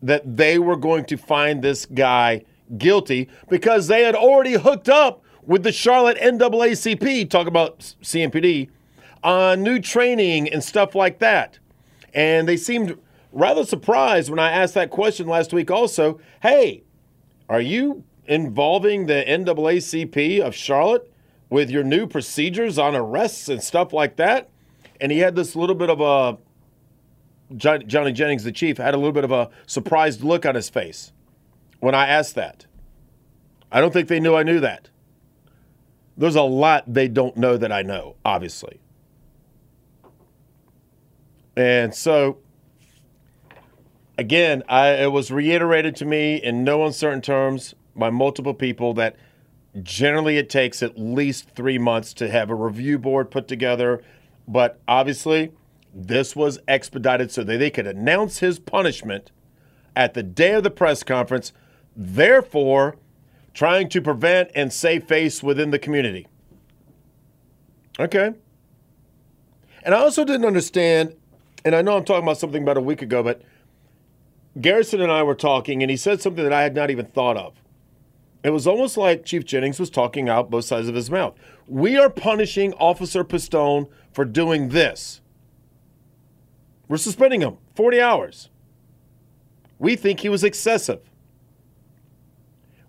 that 0.02 0.36
they 0.36 0.58
were 0.58 0.76
going 0.76 1.04
to 1.04 1.16
find 1.16 1.62
this 1.62 1.86
guy 1.86 2.42
guilty 2.78 3.28
because 3.48 3.86
they 3.86 4.02
had 4.02 4.14
already 4.14 4.54
hooked 4.54 4.88
up 4.88 5.22
with 5.42 5.62
the 5.62 5.72
Charlotte 5.72 6.18
NAACP, 6.18 7.30
talk 7.30 7.46
about 7.46 7.78
CMPD, 8.02 8.68
on 9.22 9.62
new 9.62 9.78
training 9.78 10.52
and 10.52 10.62
stuff 10.62 10.94
like 10.94 11.18
that. 11.20 11.58
And 12.16 12.48
they 12.48 12.57
seemed 12.57 12.98
rather 13.31 13.64
surprised 13.64 14.31
when 14.31 14.38
I 14.38 14.50
asked 14.50 14.72
that 14.74 14.90
question 14.90 15.29
last 15.29 15.52
week 15.52 15.70
also. 15.70 16.18
Hey, 16.40 16.83
are 17.48 17.61
you 17.61 18.05
involving 18.24 19.05
the 19.05 19.22
NAACP 19.29 20.40
of 20.40 20.55
Charlotte 20.55 21.12
with 21.50 21.70
your 21.70 21.85
new 21.85 22.07
procedures 22.07 22.79
on 22.79 22.96
arrests 22.96 23.50
and 23.50 23.62
stuff 23.62 23.92
like 23.92 24.16
that? 24.16 24.48
And 24.98 25.12
he 25.12 25.18
had 25.18 25.37
this 25.37 25.55
little 25.55 25.74
bit 25.76 25.90
of 25.90 26.00
a 26.00 26.38
Johnny 27.55 28.12
Jennings, 28.12 28.42
the 28.42 28.50
chief, 28.50 28.79
had 28.79 28.94
a 28.94 28.96
little 28.96 29.12
bit 29.12 29.22
of 29.22 29.31
a 29.31 29.50
surprised 29.66 30.24
look 30.24 30.46
on 30.46 30.55
his 30.55 30.70
face 30.70 31.12
when 31.81 31.94
I 31.94 32.09
asked 32.09 32.35
that. 32.35 32.64
I 33.70 33.81
don't 33.81 33.92
think 33.92 34.09
they 34.09 34.20
knew 34.20 34.35
I 34.35 34.42
knew 34.42 34.59
that. 34.61 34.88
There's 36.16 36.35
a 36.35 36.42
lot 36.42 36.85
they 36.92 37.09
don't 37.09 37.37
know 37.37 37.59
that 37.59 37.70
I 37.70 37.83
know, 37.83 38.16
obviously. 38.24 38.81
And 41.56 41.94
so, 41.94 42.38
again, 44.18 44.62
I, 44.68 44.88
it 44.90 45.12
was 45.12 45.30
reiterated 45.30 45.96
to 45.96 46.04
me 46.04 46.36
in 46.36 46.64
no 46.64 46.84
uncertain 46.84 47.22
terms 47.22 47.74
by 47.94 48.10
multiple 48.10 48.54
people 48.54 48.92
that 48.94 49.16
generally 49.82 50.36
it 50.38 50.50
takes 50.50 50.82
at 50.82 50.98
least 50.98 51.50
three 51.50 51.78
months 51.78 52.12
to 52.14 52.28
have 52.28 52.50
a 52.50 52.54
review 52.54 52.98
board 52.98 53.30
put 53.30 53.48
together. 53.48 54.02
But 54.46 54.80
obviously, 54.86 55.52
this 55.94 56.36
was 56.36 56.58
expedited 56.68 57.30
so 57.30 57.42
that 57.44 57.58
they 57.58 57.70
could 57.70 57.86
announce 57.86 58.38
his 58.40 58.58
punishment 58.58 59.32
at 59.94 60.14
the 60.14 60.22
day 60.22 60.52
of 60.52 60.62
the 60.62 60.70
press 60.70 61.02
conference. 61.02 61.52
Therefore, 61.96 62.96
trying 63.54 63.88
to 63.88 64.02
prevent 64.02 64.50
and 64.54 64.70
save 64.70 65.04
face 65.04 65.42
within 65.42 65.70
the 65.70 65.78
community. 65.78 66.26
Okay. 67.98 68.32
And 69.82 69.94
I 69.94 69.98
also 69.98 70.24
didn't 70.24 70.44
understand, 70.44 71.14
and 71.66 71.74
I 71.74 71.83
know 71.83 71.96
I'm 71.96 72.05
talking 72.05 72.22
about 72.22 72.38
something 72.38 72.62
about 72.62 72.76
a 72.76 72.81
week 72.81 73.02
ago, 73.02 73.24
but 73.24 73.42
Garrison 74.61 75.00
and 75.00 75.11
I 75.11 75.24
were 75.24 75.35
talking, 75.35 75.83
and 75.83 75.90
he 75.90 75.96
said 75.96 76.22
something 76.22 76.44
that 76.44 76.52
I 76.52 76.62
had 76.62 76.76
not 76.76 76.92
even 76.92 77.07
thought 77.07 77.37
of. 77.37 77.61
It 78.44 78.50
was 78.50 78.68
almost 78.68 78.96
like 78.96 79.24
Chief 79.24 79.44
Jennings 79.44 79.81
was 79.81 79.90
talking 79.90 80.29
out 80.29 80.48
both 80.48 80.64
sides 80.64 80.87
of 80.87 80.94
his 80.94 81.11
mouth. 81.11 81.35
We 81.66 81.98
are 81.98 82.09
punishing 82.09 82.72
Officer 82.74 83.24
Pistone 83.24 83.90
for 84.12 84.24
doing 84.24 84.68
this. 84.68 85.20
We're 86.87 86.98
suspending 86.98 87.40
him 87.40 87.57
40 87.74 88.00
hours. 88.00 88.48
We 89.81 89.96
think 89.96 90.20
he 90.20 90.29
was 90.29 90.44
excessive. 90.44 91.00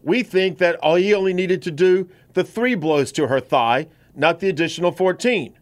We 0.03 0.21
think 0.21 0.59
that 0.59 0.75
all 0.75 0.95
he 0.95 1.15
only 1.15 1.33
needed 1.33 1.63
to 1.63 1.71
do 1.71 2.09
the 2.33 2.43
three 2.43 2.75
blows 2.75 3.11
to 3.13 3.25
her 3.25 3.39
thigh, 3.39 3.87
not 4.13 4.39
the 4.39 4.49
additional 4.49 4.91
14. 4.91 5.57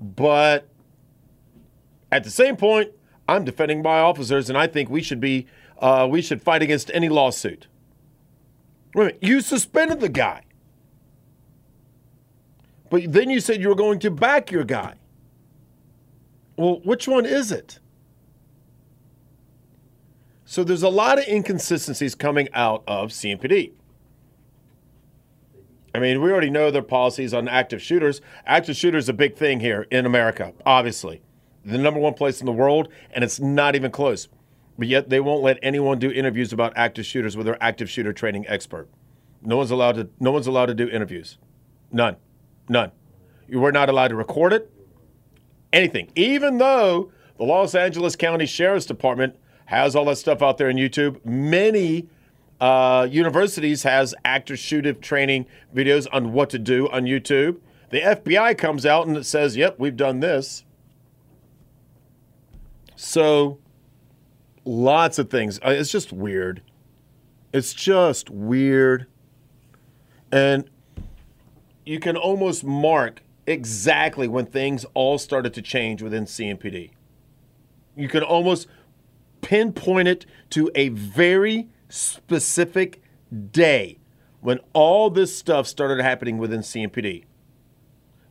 But 0.00 0.71
at 2.12 2.24
the 2.24 2.30
same 2.30 2.56
point, 2.56 2.92
I'm 3.26 3.44
defending 3.44 3.82
my 3.82 3.98
officers, 3.98 4.50
and 4.50 4.58
I 4.58 4.66
think 4.66 4.90
we 4.90 5.02
should 5.02 5.20
be 5.20 5.46
uh, 5.78 6.06
we 6.08 6.22
should 6.22 6.42
fight 6.42 6.62
against 6.62 6.90
any 6.94 7.08
lawsuit. 7.08 7.66
Wait 8.94 9.02
a 9.02 9.06
minute, 9.06 9.18
you 9.22 9.40
suspended 9.40 10.00
the 10.00 10.10
guy, 10.10 10.42
but 12.90 13.10
then 13.10 13.30
you 13.30 13.40
said 13.40 13.60
you 13.60 13.68
were 13.68 13.74
going 13.74 13.98
to 14.00 14.10
back 14.10 14.52
your 14.52 14.64
guy. 14.64 14.94
Well, 16.56 16.80
which 16.84 17.08
one 17.08 17.24
is 17.24 17.50
it? 17.50 17.78
So 20.44 20.62
there's 20.62 20.82
a 20.82 20.90
lot 20.90 21.18
of 21.18 21.24
inconsistencies 21.26 22.14
coming 22.14 22.48
out 22.52 22.84
of 22.86 23.08
CMPD. 23.08 23.72
I 25.94 25.98
mean, 25.98 26.20
we 26.20 26.30
already 26.30 26.50
know 26.50 26.70
their 26.70 26.82
policies 26.82 27.32
on 27.32 27.48
active 27.48 27.80
shooters. 27.80 28.20
Active 28.44 28.76
shooters 28.76 29.08
a 29.08 29.14
big 29.14 29.34
thing 29.34 29.60
here 29.60 29.86
in 29.90 30.04
America, 30.04 30.52
obviously. 30.66 31.22
The 31.64 31.78
number 31.78 32.00
one 32.00 32.14
place 32.14 32.40
in 32.40 32.46
the 32.46 32.52
world, 32.52 32.88
and 33.12 33.22
it's 33.22 33.40
not 33.40 33.74
even 33.76 33.90
close. 33.90 34.28
But 34.78 34.88
yet 34.88 35.10
they 35.10 35.20
won't 35.20 35.42
let 35.42 35.58
anyone 35.62 35.98
do 35.98 36.10
interviews 36.10 36.52
about 36.52 36.72
active 36.76 37.06
shooters 37.06 37.36
with 37.36 37.46
their 37.46 37.62
active 37.62 37.88
shooter 37.90 38.12
training 38.12 38.46
expert. 38.48 38.88
No 39.42 39.56
one's 39.56 39.70
allowed 39.70 39.96
to 39.96 40.08
no 40.18 40.30
one's 40.30 40.46
allowed 40.46 40.66
to 40.66 40.74
do 40.74 40.88
interviews. 40.88 41.38
None. 41.90 42.16
None. 42.68 42.90
You 43.46 43.60
were 43.60 43.72
not 43.72 43.88
allowed 43.88 44.08
to 44.08 44.16
record 44.16 44.52
it. 44.52 44.72
Anything. 45.72 46.10
Even 46.14 46.58
though 46.58 47.12
the 47.36 47.44
Los 47.44 47.74
Angeles 47.74 48.16
County 48.16 48.46
Sheriff's 48.46 48.86
Department 48.86 49.36
has 49.66 49.96
all 49.96 50.04
that 50.04 50.16
stuff 50.16 50.42
out 50.42 50.58
there 50.58 50.68
on 50.68 50.74
YouTube. 50.74 51.24
Many 51.24 52.08
uh, 52.60 53.08
universities 53.10 53.82
has 53.82 54.14
active 54.24 54.58
shooter 54.58 54.92
training 54.92 55.46
videos 55.74 56.06
on 56.12 56.32
what 56.32 56.50
to 56.50 56.58
do 56.58 56.88
on 56.90 57.04
YouTube. 57.04 57.58
The 57.90 58.00
FBI 58.00 58.56
comes 58.56 58.86
out 58.86 59.06
and 59.06 59.16
it 59.16 59.24
says, 59.24 59.56
"Yep, 59.56 59.78
we've 59.78 59.96
done 59.96 60.20
this." 60.20 60.64
So, 63.04 63.58
lots 64.64 65.18
of 65.18 65.28
things. 65.28 65.58
Uh, 65.58 65.70
it's 65.70 65.90
just 65.90 66.12
weird. 66.12 66.62
It's 67.52 67.74
just 67.74 68.30
weird, 68.30 69.08
and 70.30 70.70
you 71.84 71.98
can 71.98 72.16
almost 72.16 72.62
mark 72.62 73.24
exactly 73.44 74.28
when 74.28 74.46
things 74.46 74.86
all 74.94 75.18
started 75.18 75.52
to 75.54 75.62
change 75.62 76.00
within 76.00 76.26
CMPD. 76.26 76.92
You 77.96 78.06
can 78.06 78.22
almost 78.22 78.68
pinpoint 79.40 80.06
it 80.06 80.24
to 80.50 80.70
a 80.76 80.90
very 80.90 81.68
specific 81.88 83.02
day 83.50 83.98
when 84.40 84.60
all 84.74 85.10
this 85.10 85.36
stuff 85.36 85.66
started 85.66 86.00
happening 86.00 86.38
within 86.38 86.60
CMPD. 86.60 87.24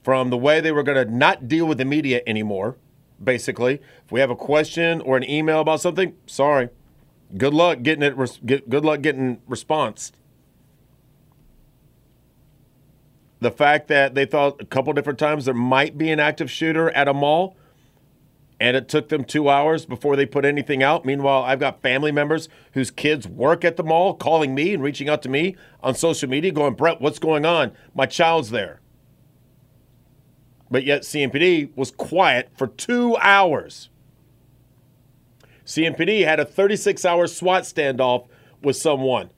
From 0.02 0.30
the 0.30 0.38
way 0.38 0.62
they 0.62 0.72
were 0.72 0.82
going 0.82 1.06
to 1.06 1.14
not 1.14 1.50
deal 1.50 1.66
with 1.66 1.78
the 1.78 1.84
media 1.84 2.22
anymore, 2.26 2.78
basically. 3.24 3.76
If 4.06 4.12
we 4.12 4.20
have 4.20 4.30
a 4.30 4.36
question 4.36 5.02
or 5.02 5.18
an 5.18 5.30
email 5.30 5.62
about 5.62 5.82
something, 5.82 6.16
sorry. 6.26 6.70
Good 7.38 7.54
luck 7.54 7.82
getting 7.82 8.04
it. 8.04 8.16
Good 8.46 8.86
luck 8.86 9.02
getting 9.02 9.42
response. 9.48 10.12
The 13.40 13.52
fact 13.52 13.88
that 13.88 14.14
they 14.14 14.26
thought 14.26 14.62
a 14.62 14.66
couple 14.66 14.94
different 14.94 15.18
times 15.18 15.46
there 15.46 15.54
might 15.54 15.98
be 15.98 16.12
an 16.12 16.20
active 16.20 16.52
shooter 16.52 16.92
at 16.92 17.08
a 17.08 17.14
mall 17.14 17.56
and 18.60 18.78
it 18.78 18.88
took 18.88 19.10
them 19.10 19.24
two 19.24 19.50
hours 19.50 19.88
before 19.88 20.16
they 20.16 20.28
put 20.28 20.46
anything 20.46 20.84
out. 20.84 21.04
Meanwhile, 21.06 21.42
I've 21.42 21.60
got 21.60 21.82
family 21.82 22.12
members 22.12 22.48
whose 22.74 22.92
kids 22.92 23.28
work 23.28 23.66
at 23.66 23.78
the 23.78 23.84
mall 23.84 24.14
calling 24.14 24.54
me 24.54 24.76
and 24.76 24.84
reaching 24.84 25.10
out 25.10 25.24
to 25.24 25.30
me 25.30 25.56
on 25.82 25.96
social 25.96 26.30
media, 26.30 26.52
going, 26.52 26.76
Brett, 26.76 27.02
what's 27.02 27.18
going 27.18 27.44
on? 27.44 27.72
My 27.96 28.06
child's 28.06 28.52
there. 28.52 28.81
But 30.72 30.86
yet, 30.86 31.02
CMPD 31.02 31.76
was 31.76 31.92
quiet 31.92 32.50
for 32.56 32.66
two 32.66 33.18
hours. 33.18 33.90
CMPD 35.66 36.24
had 36.24 36.40
a 36.40 36.46
36 36.46 37.04
hour 37.04 37.28
SWAT 37.28 37.64
standoff 37.64 38.28
with 38.64 38.78
someone. 38.78 39.30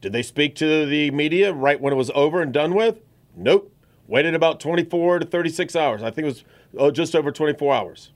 Did 0.00 0.12
they 0.12 0.22
speak 0.22 0.56
to 0.56 0.84
the 0.86 1.10
media 1.12 1.52
right 1.52 1.80
when 1.80 1.92
it 1.92 1.96
was 1.96 2.10
over 2.14 2.42
and 2.42 2.52
done 2.52 2.74
with? 2.74 2.98
Nope. 3.36 3.72
Waited 4.08 4.34
about 4.34 4.60
24 4.60 5.20
to 5.20 5.26
36 5.26 5.74
hours. 5.76 6.02
I 6.02 6.10
think 6.10 6.24
it 6.24 6.28
was 6.28 6.44
oh, 6.76 6.90
just 6.90 7.14
over 7.14 7.30
24 7.30 7.74
hours. 7.74 8.12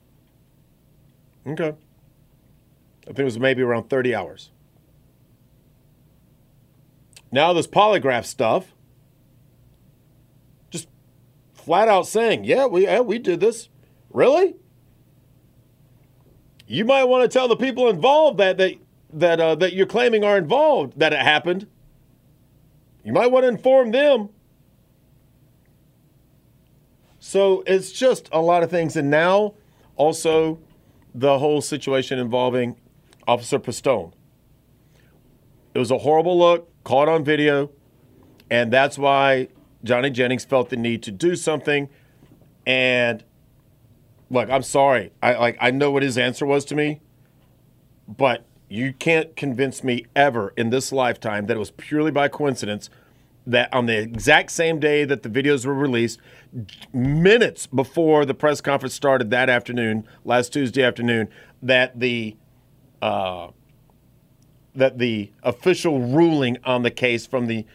Okay. 1.47 1.75
I 3.03 3.07
think 3.07 3.21
it 3.21 3.25
was 3.25 3.39
maybe 3.39 3.63
around 3.63 3.89
30 3.89 4.15
hours. 4.15 4.51
Now, 7.33 7.53
this 7.53 7.67
polygraph 7.67 8.25
stuff, 8.25 8.73
flat 11.71 11.87
out 11.87 12.05
saying, 12.05 12.43
"Yeah, 12.43 12.67
we 12.67 12.83
yeah, 12.83 12.99
we 12.99 13.17
did 13.17 13.39
this." 13.39 13.69
Really? 14.11 14.57
You 16.67 16.85
might 16.85 17.05
want 17.05 17.23
to 17.23 17.29
tell 17.29 17.47
the 17.47 17.55
people 17.55 17.89
involved 17.89 18.39
that 18.39 18.59
that 18.59 18.75
that 19.13 19.39
uh, 19.39 19.55
that 19.55 19.73
you're 19.73 19.87
claiming 19.87 20.25
are 20.25 20.37
involved 20.37 20.99
that 20.99 21.13
it 21.13 21.21
happened. 21.21 21.69
You 23.05 23.13
might 23.13 23.29
want 23.29 23.45
to 23.45 23.49
inform 23.49 23.93
them. 23.93 24.31
So 27.21 27.63
it's 27.69 27.93
just 27.93 28.29
a 28.33 28.41
lot 28.41 28.65
of 28.65 28.71
things, 28.71 28.97
and 28.97 29.09
now 29.09 29.55
also 29.95 30.59
the 31.15 31.39
whole 31.39 31.61
situation 31.61 32.19
involving 32.19 32.75
Officer 33.29 33.61
Pistone. 33.61 34.13
It 35.73 35.79
was 35.79 35.93
a 35.93 35.99
horrible 35.99 36.37
look, 36.37 36.69
caught 36.83 37.09
on 37.09 37.23
video, 37.23 37.71
and 38.51 38.73
that's 38.73 38.99
why 38.99 39.47
Johnny 39.85 40.11
Jennings 40.11 40.45
felt 40.45 40.71
the 40.71 40.77
need 40.77 41.03
to 41.05 41.11
do 41.11 41.37
something. 41.37 41.89
And 42.67 43.25
look, 44.31 44.51
I'm 44.51 44.63
sorry. 44.63 45.13
I 45.23 45.35
like 45.37 45.57
I 45.61 45.71
know 45.71 45.91
what 45.91 46.03
his 46.03 46.19
answer 46.19 46.47
was 46.47 46.65
to 46.67 46.75
me, 46.75 47.01
but 48.07 48.45
you 48.69 48.93
can't 48.93 49.35
convince 49.37 49.83
me 49.83 50.07
ever 50.15 50.53
in 50.57 50.71
this 50.71 50.93
lifetime 50.93 51.47
that 51.47 51.57
it 51.57 51.61
was 51.61 51.73
purely 51.73 52.11
by 52.11 52.29
coincidence 52.29 52.89
that 53.47 53.73
on 53.73 53.87
the 53.87 53.99
exact 53.99 54.51
same 54.51 54.79
day 54.79 55.05
that 55.05 55.23
the 55.23 55.29
videos 55.29 55.67
were 55.67 55.75
released, 55.75 56.21
minutes 56.93 57.67
before 57.67 58.25
the 58.25 58.35
press 58.35 58.61
conference 58.61 58.95
started 58.95 59.31
that 59.31 59.49
afternoon, 59.49 60.07
last 60.25 60.53
Tuesday 60.53 60.83
afternoon, 60.83 61.29
that 61.63 61.99
the 61.99 62.37
uh, 63.03 63.49
that 64.75 64.99
the 64.99 65.33
official 65.43 66.01
ruling 66.01 66.59
on 66.65 66.83
the 66.83 66.91
case 66.91 67.27
from 67.27 67.47
the 67.47 67.67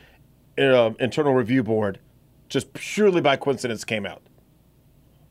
uh, 0.57 0.91
Internal 0.99 1.33
Review 1.33 1.63
Board 1.63 1.99
just 2.49 2.73
purely 2.73 3.21
by 3.21 3.35
coincidence 3.35 3.83
came 3.83 4.05
out. 4.05 4.21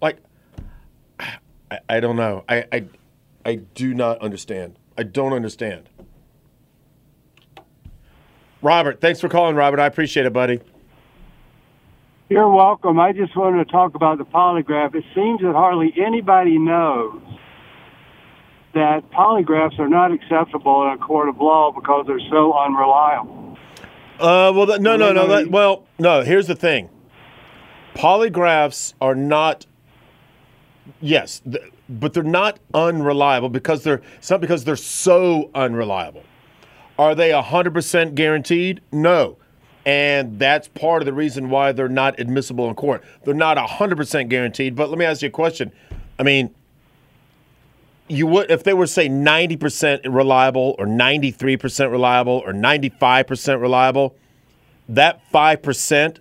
Like, 0.00 0.18
I, 1.18 1.78
I 1.88 2.00
don't 2.00 2.16
know. 2.16 2.44
I, 2.48 2.64
I 2.72 2.84
I 3.44 3.54
do 3.56 3.94
not 3.94 4.20
understand. 4.20 4.78
I 4.96 5.02
don't 5.02 5.32
understand. 5.32 5.88
Robert, 8.62 9.00
thanks 9.00 9.20
for 9.20 9.28
calling, 9.28 9.56
Robert. 9.56 9.78
I 9.78 9.86
appreciate 9.86 10.24
it, 10.24 10.32
buddy. 10.32 10.60
You're 12.30 12.48
welcome. 12.48 12.98
I 12.98 13.12
just 13.12 13.36
wanted 13.36 13.66
to 13.66 13.70
talk 13.70 13.94
about 13.94 14.16
the 14.16 14.24
polygraph. 14.24 14.94
It 14.94 15.04
seems 15.14 15.42
that 15.42 15.52
hardly 15.52 15.92
anybody 15.98 16.58
knows 16.58 17.20
that 18.72 19.08
polygraphs 19.10 19.78
are 19.78 19.88
not 19.88 20.10
acceptable 20.10 20.86
in 20.86 20.94
a 20.94 20.98
court 20.98 21.28
of 21.28 21.38
law 21.38 21.70
because 21.70 22.06
they're 22.06 22.18
so 22.30 22.54
unreliable. 22.54 23.43
Uh, 24.18 24.52
well, 24.54 24.66
no, 24.80 24.96
no, 24.96 25.12
no. 25.12 25.26
That, 25.26 25.50
well, 25.50 25.86
no. 25.98 26.22
Here's 26.22 26.46
the 26.46 26.54
thing: 26.54 26.88
polygraphs 27.94 28.94
are 29.00 29.14
not. 29.14 29.66
Yes, 31.00 31.42
but 31.88 32.12
they're 32.12 32.22
not 32.22 32.58
unreliable 32.72 33.48
because 33.48 33.82
they're 33.82 34.02
it's 34.18 34.30
not 34.30 34.40
because 34.40 34.64
they're 34.64 34.76
so 34.76 35.50
unreliable. 35.54 36.22
Are 36.98 37.14
they 37.14 37.30
100% 37.30 38.14
guaranteed? 38.14 38.80
No. 38.92 39.36
And 39.86 40.38
that's 40.38 40.68
part 40.68 41.02
of 41.02 41.06
the 41.06 41.12
reason 41.12 41.50
why 41.50 41.72
they're 41.72 41.88
not 41.88 42.18
admissible 42.18 42.68
in 42.68 42.74
court. 42.74 43.02
They're 43.24 43.34
not 43.34 43.56
100% 43.56 44.28
guaranteed, 44.28 44.76
but 44.76 44.88
let 44.88 44.98
me 44.98 45.04
ask 45.04 45.20
you 45.20 45.28
a 45.28 45.30
question. 45.30 45.72
I 46.18 46.22
mean, 46.22 46.54
you 48.08 48.26
would 48.26 48.50
if 48.50 48.64
they 48.64 48.74
were 48.74 48.86
say 48.86 49.08
90% 49.08 50.00
reliable 50.04 50.74
or 50.78 50.86
93% 50.86 51.90
reliable 51.90 52.42
or 52.44 52.52
95% 52.52 53.60
reliable, 53.60 54.16
that 54.88 55.20
5% 55.32 56.18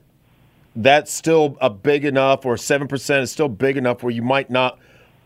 that's 0.75 1.13
still 1.13 1.57
a 1.61 1.69
big 1.69 2.05
enough 2.05 2.45
or 2.45 2.55
7% 2.55 3.21
is 3.21 3.31
still 3.31 3.49
big 3.49 3.77
enough 3.77 4.01
where 4.01 4.11
you 4.11 4.23
might 4.23 4.49
not 4.49 4.79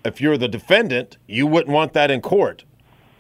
if 0.06 0.22
you're 0.22 0.38
the 0.38 0.48
defendant, 0.48 1.18
you 1.28 1.46
wouldn't 1.46 1.74
want 1.74 1.94
that 1.94 2.10
in 2.10 2.22
court. 2.22 2.64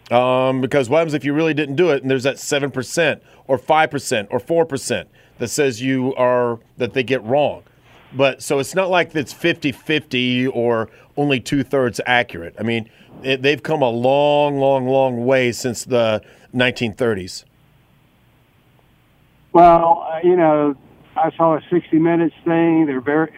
Um, 0.09 0.61
because 0.61 0.89
what 0.89 0.99
happens 0.99 1.13
if 1.13 1.25
you 1.25 1.33
really 1.33 1.53
didn't 1.53 1.75
do 1.75 1.89
it 1.89 2.01
and 2.01 2.09
there's 2.09 2.23
that 2.23 2.37
7% 2.37 3.19
or 3.47 3.59
5% 3.59 4.27
or 4.29 4.39
4% 4.39 5.05
that 5.37 5.47
says 5.49 5.81
you 5.81 6.15
are, 6.15 6.59
that 6.77 6.93
they 6.93 7.03
get 7.03 7.21
wrong? 7.23 7.63
But 8.13 8.41
so 8.41 8.59
it's 8.59 8.73
not 8.73 8.89
like 8.89 9.13
it's 9.15 9.33
50 9.33 9.71
50 9.71 10.47
or 10.47 10.89
only 11.15 11.39
two 11.39 11.63
thirds 11.63 11.99
accurate. 12.05 12.55
I 12.59 12.63
mean, 12.63 12.89
it, 13.23 13.41
they've 13.41 13.61
come 13.61 13.81
a 13.81 13.89
long, 13.89 14.59
long, 14.59 14.87
long 14.87 15.25
way 15.25 15.51
since 15.51 15.83
the 15.83 16.21
1930s. 16.55 17.43
Well, 19.53 20.07
uh, 20.09 20.19
you 20.23 20.35
know, 20.35 20.75
I 21.15 21.31
saw 21.35 21.57
a 21.57 21.61
60 21.69 21.97
Minutes 21.97 22.35
thing. 22.45 22.85
They're 22.85 23.01
very, 23.01 23.33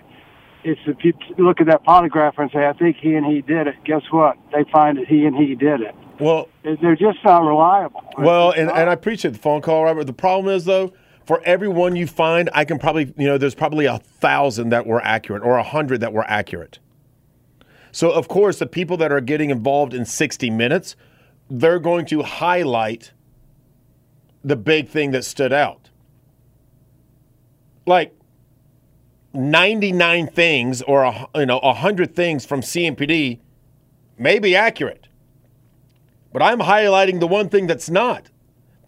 it's 0.63 0.81
if 0.85 0.97
you 1.03 1.13
look 1.37 1.61
at 1.61 1.67
that 1.67 1.85
polygraph 1.85 2.37
and 2.37 2.51
say, 2.51 2.65
I 2.65 2.73
think 2.73 2.97
he 2.97 3.15
and 3.15 3.25
he 3.25 3.41
did 3.41 3.67
it, 3.67 3.75
guess 3.85 4.03
what? 4.11 4.37
They 4.51 4.65
find 4.71 4.97
that 4.97 5.07
he 5.07 5.25
and 5.25 5.35
he 5.35 5.55
did 5.55 5.81
it. 5.81 5.95
Well, 6.19 6.49
they're 6.63 6.97
just 6.97 7.19
not 7.23 7.45
reliable. 7.45 8.03
Well, 8.17 8.51
and, 8.51 8.69
and 8.69 8.89
I 8.89 8.93
appreciate 8.93 9.31
the 9.31 9.39
phone 9.39 9.61
call, 9.61 9.85
Robert. 9.85 10.03
The 10.03 10.13
problem 10.13 10.53
is 10.53 10.65
though, 10.65 10.91
for 11.29 11.43
every 11.45 11.67
one 11.67 11.95
you 11.95 12.07
find, 12.07 12.49
I 12.55 12.65
can 12.65 12.79
probably 12.79 13.13
you 13.15 13.27
know 13.27 13.37
there's 13.37 13.53
probably 13.53 13.85
a 13.85 13.99
thousand 13.99 14.69
that 14.69 14.87
were 14.87 14.99
accurate 15.03 15.43
or 15.43 15.57
a 15.57 15.63
hundred 15.63 16.01
that 16.01 16.11
were 16.11 16.25
accurate. 16.27 16.79
So 17.91 18.09
of 18.09 18.27
course, 18.27 18.57
the 18.57 18.65
people 18.65 18.97
that 18.97 19.11
are 19.11 19.21
getting 19.21 19.51
involved 19.51 19.93
in 19.93 20.05
60 20.05 20.49
Minutes, 20.49 20.95
they're 21.47 21.77
going 21.77 22.07
to 22.07 22.23
highlight 22.23 23.11
the 24.43 24.55
big 24.55 24.89
thing 24.89 25.11
that 25.11 25.23
stood 25.23 25.53
out. 25.53 25.91
Like 27.85 28.15
99 29.31 30.25
things 30.29 30.81
or 30.81 31.29
you 31.35 31.45
know 31.45 31.59
100 31.59 32.15
things 32.15 32.43
from 32.43 32.61
CMPD 32.61 33.37
may 34.17 34.39
be 34.39 34.55
accurate 34.55 35.09
but 36.33 36.41
I'm 36.41 36.61
highlighting 36.61 37.19
the 37.19 37.27
one 37.27 37.49
thing 37.49 37.67
that's 37.67 37.87
not 37.87 38.31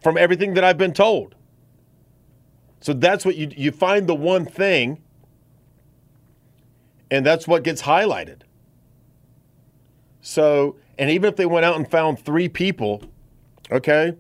from 0.02 0.18
everything 0.18 0.56
that 0.56 0.64
I've 0.64 0.78
been 0.80 0.94
told. 0.94 1.36
So 2.82 2.94
that's 2.94 3.24
what 3.26 3.36
you 3.36 3.50
you 3.56 3.72
find 3.72 4.08
the 4.08 4.16
one 4.16 4.46
thing 4.46 5.02
and 7.12 7.26
that's 7.26 7.48
what 7.48 7.64
gets 7.64 7.82
highlighted. 7.84 8.42
So, 10.22 10.78
and 10.98 11.10
even 11.10 11.30
if 11.30 11.36
they 11.36 11.46
went 11.46 11.66
out 11.66 11.76
and 11.76 11.90
found 11.90 12.20
3 12.20 12.48
people, 12.48 13.04
okay? 13.72 14.14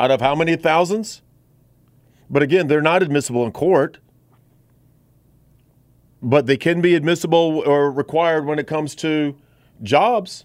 Out 0.00 0.10
of 0.10 0.20
how 0.20 0.34
many 0.34 0.56
thousands? 0.56 1.22
But 2.30 2.42
again, 2.42 2.66
they're 2.66 2.80
not 2.80 3.02
admissible 3.02 3.44
in 3.44 3.52
court. 3.52 3.98
But 6.22 6.46
they 6.46 6.56
can 6.56 6.80
be 6.80 6.94
admissible 6.94 7.62
or 7.64 7.90
required 7.90 8.46
when 8.46 8.58
it 8.58 8.66
comes 8.66 8.94
to 8.96 9.36
jobs. 9.82 10.44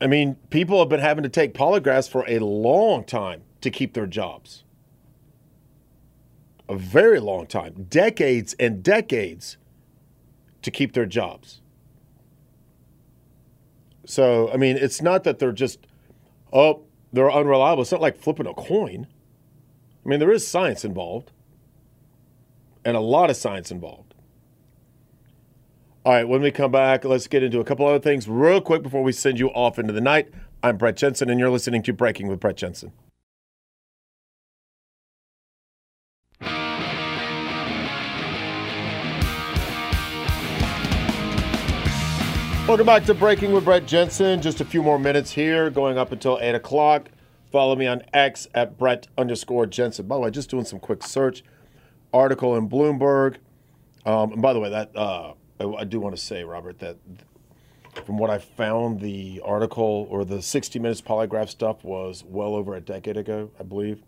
I 0.00 0.06
mean, 0.06 0.36
people 0.50 0.78
have 0.78 0.88
been 0.88 1.00
having 1.00 1.22
to 1.22 1.28
take 1.28 1.54
polygraphs 1.54 2.08
for 2.08 2.24
a 2.28 2.38
long 2.38 3.04
time 3.04 3.42
to 3.62 3.70
keep 3.70 3.94
their 3.94 4.06
jobs. 4.06 4.64
A 6.68 6.76
very 6.76 7.20
long 7.20 7.46
time, 7.46 7.86
decades 7.88 8.54
and 8.58 8.82
decades 8.82 9.56
to 10.62 10.70
keep 10.70 10.92
their 10.92 11.06
jobs. 11.06 11.60
So, 14.04 14.50
I 14.52 14.56
mean, 14.56 14.76
it's 14.76 15.00
not 15.00 15.24
that 15.24 15.38
they're 15.38 15.52
just, 15.52 15.86
oh, 16.52 16.82
they're 17.12 17.30
unreliable. 17.30 17.82
It's 17.82 17.92
not 17.92 18.00
like 18.00 18.16
flipping 18.16 18.46
a 18.46 18.54
coin. 18.54 19.06
I 20.04 20.08
mean, 20.08 20.20
there 20.20 20.32
is 20.32 20.46
science 20.46 20.84
involved 20.84 21.32
and 22.84 22.96
a 22.96 23.00
lot 23.00 23.30
of 23.30 23.36
science 23.36 23.70
involved. 23.72 24.05
All 26.06 26.12
right, 26.12 26.28
when 26.28 26.40
we 26.40 26.52
come 26.52 26.70
back, 26.70 27.04
let's 27.04 27.26
get 27.26 27.42
into 27.42 27.58
a 27.58 27.64
couple 27.64 27.84
other 27.84 27.98
things 27.98 28.28
real 28.28 28.60
quick 28.60 28.84
before 28.84 29.02
we 29.02 29.10
send 29.10 29.40
you 29.40 29.48
off 29.48 29.76
into 29.76 29.92
the 29.92 30.00
night. 30.00 30.28
I'm 30.62 30.76
Brett 30.76 30.96
Jensen, 30.96 31.28
and 31.28 31.40
you're 31.40 31.50
listening 31.50 31.82
to 31.82 31.92
Breaking 31.92 32.28
with 32.28 32.38
Brett 32.38 32.56
Jensen. 32.56 32.92
Welcome 42.68 42.86
back 42.86 43.04
to 43.06 43.14
Breaking 43.14 43.52
with 43.52 43.64
Brett 43.64 43.86
Jensen. 43.86 44.40
Just 44.40 44.60
a 44.60 44.64
few 44.64 44.84
more 44.84 45.00
minutes 45.00 45.32
here, 45.32 45.70
going 45.70 45.98
up 45.98 46.12
until 46.12 46.38
8 46.40 46.54
o'clock. 46.54 47.08
Follow 47.50 47.74
me 47.74 47.88
on 47.88 48.02
X 48.12 48.46
at 48.54 48.78
Brett 48.78 49.08
underscore 49.18 49.66
Jensen. 49.66 50.06
By 50.06 50.14
the 50.14 50.20
way, 50.20 50.30
just 50.30 50.50
doing 50.50 50.66
some 50.66 50.78
quick 50.78 51.02
search. 51.02 51.42
Article 52.12 52.54
in 52.54 52.68
Bloomberg. 52.68 53.38
Um, 54.04 54.34
and 54.34 54.40
by 54.40 54.52
the 54.52 54.60
way, 54.60 54.70
that 54.70 54.96
uh, 54.96 55.32
I, 55.60 55.64
I 55.64 55.84
do 55.84 56.00
want 56.00 56.16
to 56.16 56.20
say, 56.20 56.44
Robert, 56.44 56.78
that 56.80 56.96
from 58.04 58.18
what 58.18 58.30
I 58.30 58.38
found, 58.38 59.00
the 59.00 59.40
article 59.44 60.06
or 60.10 60.24
the 60.24 60.42
60 60.42 60.78
Minutes 60.78 61.00
polygraph 61.00 61.48
stuff 61.48 61.82
was 61.82 62.24
well 62.26 62.54
over 62.54 62.74
a 62.74 62.80
decade 62.80 63.16
ago, 63.16 63.50
I 63.58 63.62
believe. 63.62 64.02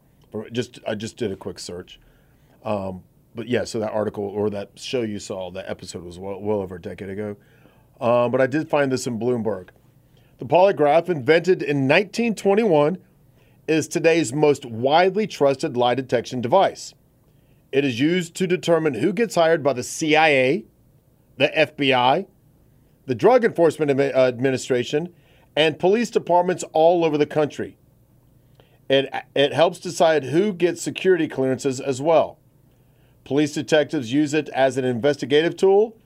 Just 0.52 0.78
I 0.86 0.94
just 0.94 1.16
did 1.16 1.32
a 1.32 1.36
quick 1.36 1.58
search, 1.58 1.98
um, 2.62 3.02
but 3.34 3.48
yeah. 3.48 3.64
So 3.64 3.78
that 3.78 3.92
article 3.92 4.24
or 4.24 4.50
that 4.50 4.72
show 4.74 5.00
you 5.00 5.18
saw, 5.18 5.50
that 5.52 5.70
episode 5.70 6.02
was 6.02 6.18
well, 6.18 6.38
well 6.38 6.58
over 6.60 6.76
a 6.76 6.80
decade 6.80 7.08
ago. 7.08 7.36
Um, 7.98 8.30
but 8.30 8.42
I 8.42 8.46
did 8.46 8.68
find 8.68 8.92
this 8.92 9.06
in 9.06 9.18
Bloomberg. 9.18 9.70
The 10.36 10.44
polygraph, 10.44 11.08
invented 11.08 11.62
in 11.62 11.88
1921, 11.88 12.98
is 13.66 13.88
today's 13.88 14.32
most 14.32 14.66
widely 14.66 15.26
trusted 15.26 15.76
lie 15.78 15.94
detection 15.94 16.42
device. 16.42 16.94
It 17.72 17.84
is 17.84 17.98
used 17.98 18.34
to 18.36 18.46
determine 18.46 18.94
who 18.94 19.12
gets 19.14 19.34
hired 19.34 19.62
by 19.62 19.72
the 19.72 19.82
CIA, 19.82 20.64
the 21.38 21.48
FBI, 21.48 22.26
the 23.06 23.14
Drug 23.14 23.44
Enforcement 23.44 23.98
uh, 23.98 24.02
Administration, 24.14 25.14
and 25.56 25.78
police 25.78 26.10
departments 26.10 26.64
all 26.72 27.04
over 27.04 27.16
the 27.16 27.26
country. 27.26 27.78
It, 28.90 29.12
it 29.34 29.52
helps 29.52 29.78
decide 29.78 30.24
who 30.24 30.52
gets 30.52 30.82
security 30.82 31.28
clearances 31.28 31.80
as 31.80 32.02
well. 32.02 32.38
Police 33.24 33.54
detectives 33.54 34.12
use 34.12 34.34
it 34.34 34.48
as 34.50 34.76
an 34.76 34.84
investigative 34.84 35.56
tool. 35.56 35.96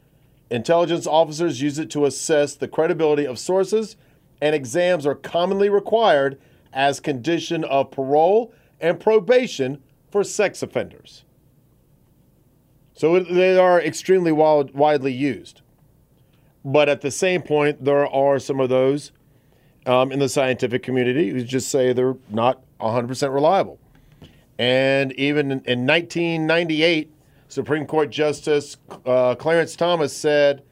Intelligence 0.50 1.06
officers 1.06 1.62
use 1.62 1.78
it 1.78 1.90
to 1.90 2.04
assess 2.04 2.54
the 2.54 2.68
credibility 2.68 3.26
of 3.26 3.38
sources, 3.38 3.96
and 4.40 4.54
exams 4.54 5.06
are 5.06 5.14
commonly 5.14 5.68
required 5.68 6.38
as 6.72 7.00
condition 7.00 7.64
of 7.64 7.90
parole 7.90 8.52
and 8.80 8.98
probation 8.98 9.82
for 10.10 10.24
sex 10.24 10.62
offenders. 10.62 11.24
So 13.02 13.18
they 13.18 13.58
are 13.58 13.82
extremely 13.82 14.30
wild, 14.30 14.74
widely 14.74 15.12
used. 15.12 15.60
But 16.64 16.88
at 16.88 17.00
the 17.00 17.10
same 17.10 17.42
point, 17.42 17.84
there 17.84 18.06
are 18.06 18.38
some 18.38 18.60
of 18.60 18.68
those 18.68 19.10
um, 19.86 20.12
in 20.12 20.20
the 20.20 20.28
scientific 20.28 20.84
community 20.84 21.30
who 21.30 21.42
just 21.42 21.68
say 21.68 21.92
they're 21.92 22.14
not 22.30 22.62
100% 22.78 23.34
reliable. 23.34 23.80
And 24.56 25.10
even 25.14 25.50
in, 25.50 25.64
in 25.64 25.84
1998, 25.84 27.12
Supreme 27.48 27.86
Court 27.86 28.08
Justice 28.08 28.76
uh, 29.04 29.34
Clarence 29.34 29.74
Thomas 29.74 30.16
said 30.16 30.62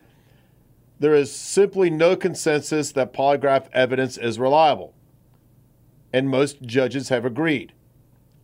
there 1.01 1.17
is 1.17 1.35
simply 1.35 1.91
no 1.91 2.15
consensus 2.15 2.93
that 2.93 3.13
polygraph 3.13 3.67
evidence 3.73 4.17
is 4.17 4.39
reliable. 4.39 4.95
And 6.13 6.31
most 6.31 6.63
judges 6.63 7.09
have 7.09 7.25
agreed. 7.25 7.73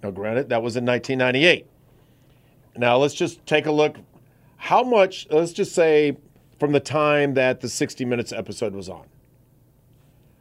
Now, 0.03 0.11
granted, 0.11 0.49
that 0.49 0.61
was 0.61 0.77
in 0.77 0.85
1998. 0.85 1.68
Now, 2.79 2.97
let's 2.99 3.15
just 3.15 3.45
take 3.47 3.67
a 3.67 3.73
look. 3.73 3.97
How 4.57 4.83
much, 4.83 5.27
let's 5.31 5.53
just 5.53 5.75
say, 5.75 6.17
from 6.59 6.73
the 6.73 6.81
time 6.81 7.35
that 7.35 7.61
the 7.61 7.69
60 7.69 8.05
Minutes 8.05 8.33
episode 8.33 8.75
was 8.75 8.89
on, 8.89 9.07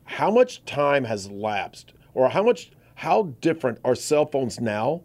how 0.06 0.32
much 0.32 0.64
time 0.66 1.04
has 1.04 1.30
lapsed, 1.30 1.94
or 2.14 2.30
how 2.30 2.44
much, 2.44 2.72
how 2.96 3.34
different 3.42 3.80
are 3.84 3.96
cell 3.96 4.26
phones 4.26 4.60
now 4.60 5.02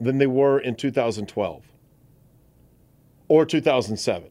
than 0.00 0.18
they 0.18 0.26
were 0.26 0.58
in 0.58 0.76
2012 0.76 1.64
or 3.28 3.44
2007? 3.44 4.30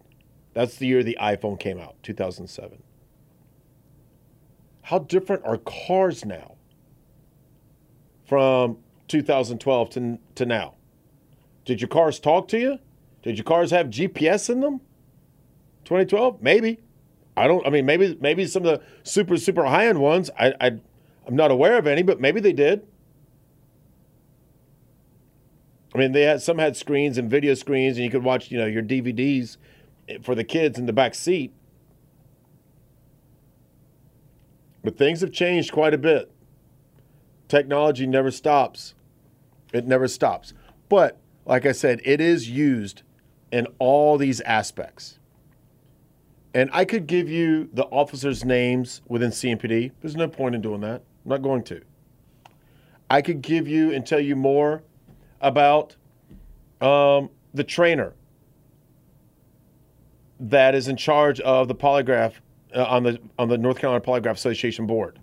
That's 0.54 0.76
the 0.78 0.88
year 0.88 1.04
the 1.04 1.18
iPhone 1.20 1.60
came 1.60 1.80
out, 1.80 1.96
2007. 2.04 2.82
How 4.84 5.00
different 5.00 5.44
are 5.46 5.58
cars 5.58 6.24
now 6.24 6.56
from 8.26 8.78
2012 9.08 9.90
to, 9.90 10.20
to 10.36 10.46
now? 10.46 10.75
Did 11.66 11.82
your 11.82 11.88
cars 11.88 12.20
talk 12.20 12.48
to 12.50 12.60
you? 12.60 12.80
Did 13.24 13.38
your 13.38 13.44
cars 13.44 13.72
have 13.72 13.88
GPS 13.88 14.50
in 14.50 14.62
them? 14.62 14.82
2012? 15.86 16.42
Maybe. 16.42 16.80
I 17.36 17.48
don't. 17.48 17.66
I 17.68 17.70
mean, 17.70 17.86
maybe 17.86 18.18
maybe 18.22 18.46
some 18.46 18.66
of 18.66 18.80
the 18.80 18.86
super 19.04 19.36
super 19.36 19.66
high 19.66 19.88
end 19.88 20.00
ones. 20.00 20.30
I, 20.40 20.54
I 20.62 20.68
I'm 21.28 21.36
not 21.36 21.52
aware 21.52 21.78
of 21.78 21.88
any, 21.88 22.02
but 22.02 22.22
maybe 22.22 22.40
they 22.40 22.54
did. 22.54 22.88
I 25.94 25.98
mean, 25.98 26.12
they 26.12 26.22
had 26.22 26.42
some 26.42 26.58
had 26.58 26.78
screens 26.78 27.18
and 27.18 27.30
video 27.30 27.54
screens, 27.54 27.98
and 27.98 28.06
you 28.06 28.12
could 28.12 28.24
watch 28.24 28.52
you 28.52 28.58
know 28.58 28.66
your 28.66 28.84
DVDs 28.84 29.58
for 30.22 30.36
the 30.36 30.44
kids 30.44 30.78
in 30.80 30.86
the 30.86 30.94
back 30.94 31.16
seat. 31.16 31.54
But 34.84 34.98
things 34.98 35.22
have 35.22 35.32
changed 35.32 35.72
quite 35.72 35.94
a 35.94 35.98
bit. 35.98 36.32
Technology 37.48 38.06
never 38.06 38.30
stops. 38.30 38.94
It 39.74 39.88
never 39.88 40.08
stops. 40.08 40.54
But 40.90 41.20
like 41.46 41.66
I 41.66 41.72
said, 41.72 42.02
it 42.04 42.22
is 42.22 42.50
used 42.50 43.04
in 43.52 43.68
all 43.80 44.18
these 44.18 44.42
aspects. 44.42 45.20
And 46.54 46.70
I 46.74 46.86
could 46.86 47.06
give 47.06 47.30
you 47.30 47.70
the 47.74 47.84
officers' 47.86 48.46
names 48.46 49.02
within 49.08 49.30
CMPD. 49.32 49.92
There's 50.02 50.16
no 50.16 50.28
point 50.28 50.56
in 50.56 50.62
doing 50.62 50.82
that. 50.82 51.02
I'm 51.26 51.30
not 51.30 51.42
going 51.42 51.64
to. 51.66 51.82
I 53.10 53.22
could 53.22 53.42
give 53.42 53.68
you 53.68 53.92
and 53.92 54.06
tell 54.06 54.20
you 54.20 54.36
more 54.36 54.82
about 55.42 55.96
um, 56.82 57.30
the 57.54 57.64
trainer 57.64 58.14
that 60.40 60.76
is 60.76 60.88
in 60.88 60.98
charge 60.98 61.40
of 61.42 61.68
the 61.68 61.76
polygraph 61.76 62.34
uh, 62.74 62.84
on 62.86 63.04
the 63.04 63.20
on 63.38 63.48
the 63.48 63.58
North 63.58 63.80
Carolina 63.80 64.04
Polygraph 64.04 64.34
Association 64.34 64.86
board. 64.88 65.20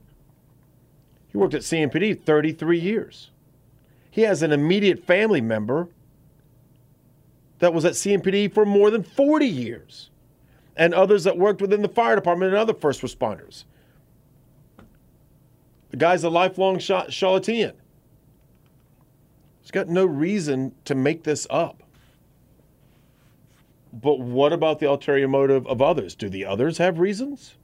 He 1.28 1.38
worked 1.38 1.54
at 1.54 1.62
CMPD 1.62 2.24
33 2.24 2.78
years. 2.78 3.30
He 4.10 4.22
has 4.22 4.42
an 4.42 4.52
immediate 4.52 5.04
family 5.04 5.40
member 5.40 5.88
that 7.62 7.72
was 7.72 7.84
at 7.84 7.92
CMPD 7.92 8.52
for 8.52 8.66
more 8.66 8.90
than 8.90 9.04
40 9.04 9.46
years, 9.46 10.10
and 10.76 10.92
others 10.92 11.22
that 11.22 11.38
worked 11.38 11.60
within 11.60 11.80
the 11.80 11.88
fire 11.88 12.16
department 12.16 12.50
and 12.50 12.58
other 12.58 12.74
first 12.74 13.02
responders. 13.02 13.62
The 15.90 15.96
guy's 15.96 16.24
a 16.24 16.28
lifelong 16.28 16.78
Charlottean. 16.78 17.74
He's 19.60 19.70
got 19.70 19.88
no 19.88 20.04
reason 20.04 20.74
to 20.86 20.96
make 20.96 21.22
this 21.22 21.46
up. 21.50 21.84
But 23.92 24.18
what 24.18 24.52
about 24.52 24.80
the 24.80 24.90
ulterior 24.90 25.28
motive 25.28 25.64
of 25.68 25.80
others? 25.80 26.16
Do 26.16 26.28
the 26.28 26.44
others 26.44 26.78
have 26.78 26.98
reasons? 26.98 27.54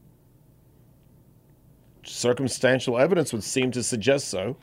Circumstantial 2.05 2.97
evidence 2.97 3.33
would 3.33 3.43
seem 3.43 3.73
to 3.73 3.83
suggest 3.83 4.29
so. 4.29 4.57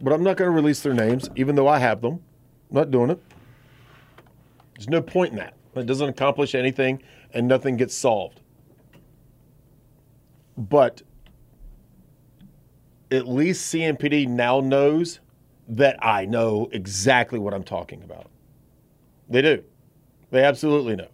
But 0.00 0.12
I'm 0.12 0.22
not 0.22 0.36
going 0.36 0.52
to 0.52 0.54
release 0.54 0.82
their 0.82 0.94
names, 0.94 1.28
even 1.34 1.56
though 1.56 1.66
I 1.66 1.80
have 1.80 2.00
them. 2.00 2.22
I'm 2.70 2.76
not 2.76 2.92
doing 2.92 3.10
it. 3.10 3.20
There's 4.80 4.88
no 4.88 5.02
point 5.02 5.32
in 5.32 5.36
that. 5.36 5.52
It 5.76 5.84
doesn't 5.84 6.08
accomplish 6.08 6.54
anything 6.54 7.02
and 7.34 7.46
nothing 7.46 7.76
gets 7.76 7.94
solved. 7.94 8.40
But 10.56 11.02
at 13.10 13.28
least 13.28 13.74
CMPD 13.74 14.26
now 14.26 14.60
knows 14.60 15.20
that 15.68 16.02
I 16.02 16.24
know 16.24 16.70
exactly 16.72 17.38
what 17.38 17.52
I'm 17.52 17.62
talking 17.62 18.02
about. 18.02 18.28
They 19.28 19.42
do. 19.42 19.62
They 20.30 20.44
absolutely 20.44 20.96
know. 20.96 21.08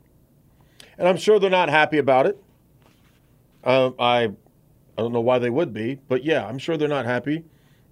And 0.96 1.08
I'm 1.08 1.16
sure 1.16 1.40
they're 1.40 1.50
not 1.50 1.68
happy 1.68 1.98
about 1.98 2.26
it. 2.26 2.40
Um, 3.64 3.96
I, 3.98 4.26
I 4.26 4.32
don't 4.96 5.12
know 5.12 5.20
why 5.20 5.40
they 5.40 5.50
would 5.50 5.74
be, 5.74 5.98
but 6.06 6.22
yeah, 6.22 6.46
I'm 6.46 6.58
sure 6.58 6.76
they're 6.76 6.86
not 6.86 7.04
happy 7.04 7.44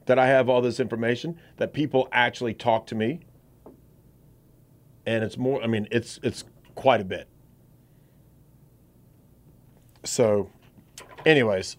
that 0.07 0.21
I 0.21 0.29
have 0.29 0.49
all 0.49 0.63
this 0.63 0.79
information, 0.79 1.37
that 1.57 1.73
people 1.73 2.07
actually 2.13 2.55
talk 2.55 2.87
to 2.87 2.95
me 2.95 3.19
and 5.07 5.25
it's 5.25 5.37
more. 5.37 5.63
I 5.63 5.67
mean, 5.67 5.89
it's 5.91 6.19
it's 6.23 6.45
quite 6.75 7.01
a 7.01 7.05
bit. 7.05 7.29
So, 10.05 10.51
anyways, 11.25 11.77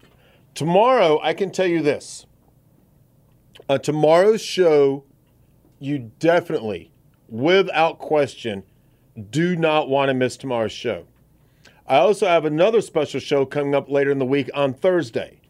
tomorrow 0.54 1.20
I 1.22 1.34
can 1.34 1.50
tell 1.50 1.66
you 1.66 1.82
this. 1.82 2.26
Uh, 3.68 3.78
tomorrow's 3.78 4.42
show, 4.42 5.04
you 5.78 6.10
definitely, 6.18 6.92
without 7.28 7.98
question, 7.98 8.62
do 9.30 9.56
not 9.56 9.88
want 9.88 10.08
to 10.08 10.14
miss 10.14 10.36
tomorrow's 10.36 10.72
show. 10.72 11.06
I 11.86 11.98
also 11.98 12.26
have 12.26 12.44
another 12.44 12.80
special 12.80 13.20
show 13.20 13.46
coming 13.46 13.74
up 13.74 13.88
later 13.88 14.10
in 14.10 14.18
the 14.18 14.26
week 14.26 14.50
on 14.54 14.74
Thursday. 14.74 15.40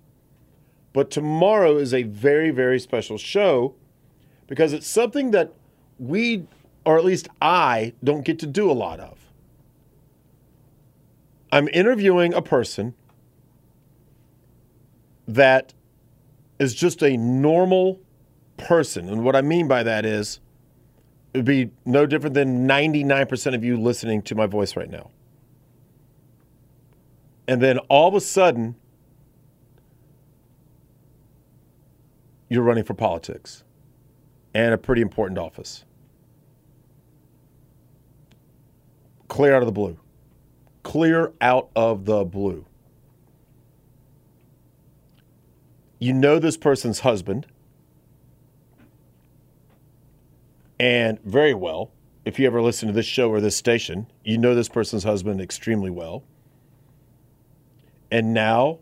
But 0.92 1.10
tomorrow 1.10 1.76
is 1.76 1.92
a 1.92 2.04
very, 2.04 2.50
very 2.50 2.78
special 2.78 3.18
show 3.18 3.74
because 4.46 4.72
it's 4.72 4.86
something 4.86 5.30
that 5.32 5.52
we 5.98 6.46
or 6.86 6.96
at 6.96 7.04
least 7.04 7.28
I 7.42 7.92
don't 8.02 8.24
get 8.24 8.38
to 8.38 8.46
do 8.46 8.70
a 8.70 8.72
lot 8.72 9.00
of. 9.00 9.18
I'm 11.50 11.68
interviewing 11.68 12.32
a 12.32 12.40
person 12.40 12.94
that 15.26 15.74
is 16.60 16.74
just 16.74 17.02
a 17.02 17.16
normal 17.16 18.00
person. 18.56 19.08
And 19.08 19.24
what 19.24 19.34
I 19.34 19.42
mean 19.42 19.66
by 19.66 19.82
that 19.82 20.06
is 20.06 20.38
it 21.34 21.38
would 21.38 21.44
be 21.44 21.70
no 21.84 22.06
different 22.06 22.34
than 22.34 22.68
99% 22.68 23.54
of 23.54 23.64
you 23.64 23.76
listening 23.76 24.22
to 24.22 24.34
my 24.34 24.46
voice 24.46 24.76
right 24.76 24.88
now. 24.88 25.10
And 27.48 27.60
then 27.60 27.78
all 27.88 28.08
of 28.08 28.14
a 28.14 28.20
sudden, 28.20 28.76
you're 32.48 32.62
running 32.62 32.84
for 32.84 32.94
politics 32.94 33.64
and 34.54 34.72
a 34.72 34.78
pretty 34.78 35.02
important 35.02 35.38
office. 35.38 35.85
Clear 39.28 39.54
out 39.54 39.62
of 39.62 39.66
the 39.66 39.72
blue. 39.72 39.98
Clear 40.82 41.32
out 41.40 41.70
of 41.74 42.04
the 42.04 42.24
blue. 42.24 42.64
You 45.98 46.12
know 46.12 46.38
this 46.38 46.56
person's 46.56 47.00
husband, 47.00 47.46
and 50.78 51.20
very 51.22 51.54
well. 51.54 51.90
If 52.24 52.38
you 52.38 52.46
ever 52.46 52.60
listen 52.60 52.88
to 52.88 52.92
this 52.92 53.06
show 53.06 53.30
or 53.30 53.40
this 53.40 53.56
station, 53.56 54.08
you 54.24 54.36
know 54.36 54.54
this 54.54 54.68
person's 54.68 55.04
husband 55.04 55.40
extremely 55.40 55.90
well. 55.90 56.24
And 58.10 58.34
now, 58.34 58.80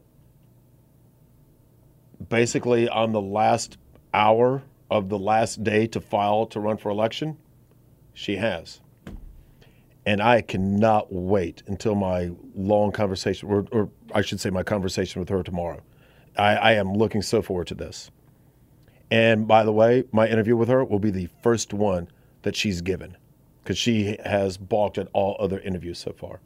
basically, 2.29 2.89
on 2.89 3.13
the 3.13 3.21
last 3.21 3.77
hour 4.13 4.63
of 4.91 5.09
the 5.09 5.19
last 5.19 5.63
day 5.63 5.87
to 5.89 6.01
file 6.01 6.47
to 6.47 6.61
run 6.61 6.79
for 6.79 6.91
election, 6.91 7.37
she 8.13 8.37
has. 8.37 8.81
And 10.07 10.21
I 10.21 10.43
cannot 10.43 11.13
wait 11.13 11.63
until 11.67 11.95
my 11.95 12.31
long 12.55 12.93
conversation, 12.93 13.49
or, 13.49 13.67
or 13.73 13.89
I 14.15 14.21
should 14.21 14.41
say, 14.41 14.51
my 14.51 14.63
conversation 14.63 15.21
with 15.21 15.31
her 15.31 15.43
tomorrow. 15.43 15.81
I, 16.37 16.57
I 16.57 16.73
am 16.73 16.93
looking 16.93 17.23
so 17.23 17.41
forward 17.41 17.69
to 17.69 17.75
this. 17.75 18.11
And 19.11 19.47
by 19.47 19.65
the 19.65 19.73
way, 19.73 20.05
my 20.13 20.27
interview 20.29 20.57
with 20.57 20.69
her 20.69 20.85
will 20.85 20.99
be 20.99 21.11
the 21.11 21.29
first 21.43 21.73
one 21.73 22.09
that 22.43 22.57
she's 22.57 22.81
given 22.81 23.17
because 23.63 23.79
she 23.79 24.19
has 24.25 24.57
balked 24.59 24.99
at 24.99 25.09
all 25.13 25.37
other 25.39 25.59
interviews 25.61 25.99
so 25.99 26.13
far. 26.13 26.41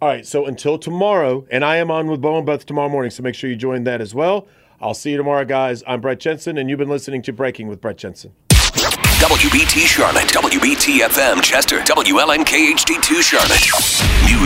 All 0.00 0.08
right, 0.08 0.24
so 0.24 0.46
until 0.46 0.78
tomorrow, 0.78 1.46
and 1.50 1.64
I 1.64 1.76
am 1.76 1.90
on 1.90 2.06
with 2.06 2.20
Bo 2.20 2.38
and 2.38 2.46
Beth 2.46 2.64
tomorrow 2.64 2.88
morning, 2.88 3.10
so 3.10 3.22
make 3.22 3.34
sure 3.34 3.50
you 3.50 3.56
join 3.56 3.84
that 3.84 4.00
as 4.00 4.14
well. 4.14 4.46
I'll 4.80 4.94
see 4.94 5.10
you 5.10 5.16
tomorrow, 5.16 5.44
guys. 5.44 5.82
I'm 5.88 6.00
Brett 6.00 6.20
Jensen, 6.20 6.56
and 6.56 6.70
you've 6.70 6.78
been 6.78 6.88
listening 6.88 7.20
to 7.22 7.32
Breaking 7.32 7.66
with 7.66 7.80
Brett 7.80 7.98
Jensen. 7.98 8.32
WBT 9.38 9.86
Charlotte, 9.86 10.26
WBT 10.34 11.08
FM 11.08 11.40
Chester, 11.40 11.78
WLNK 11.84 12.74
HD2 12.74 13.22
Charlotte. 13.22 13.70
News 14.26 14.38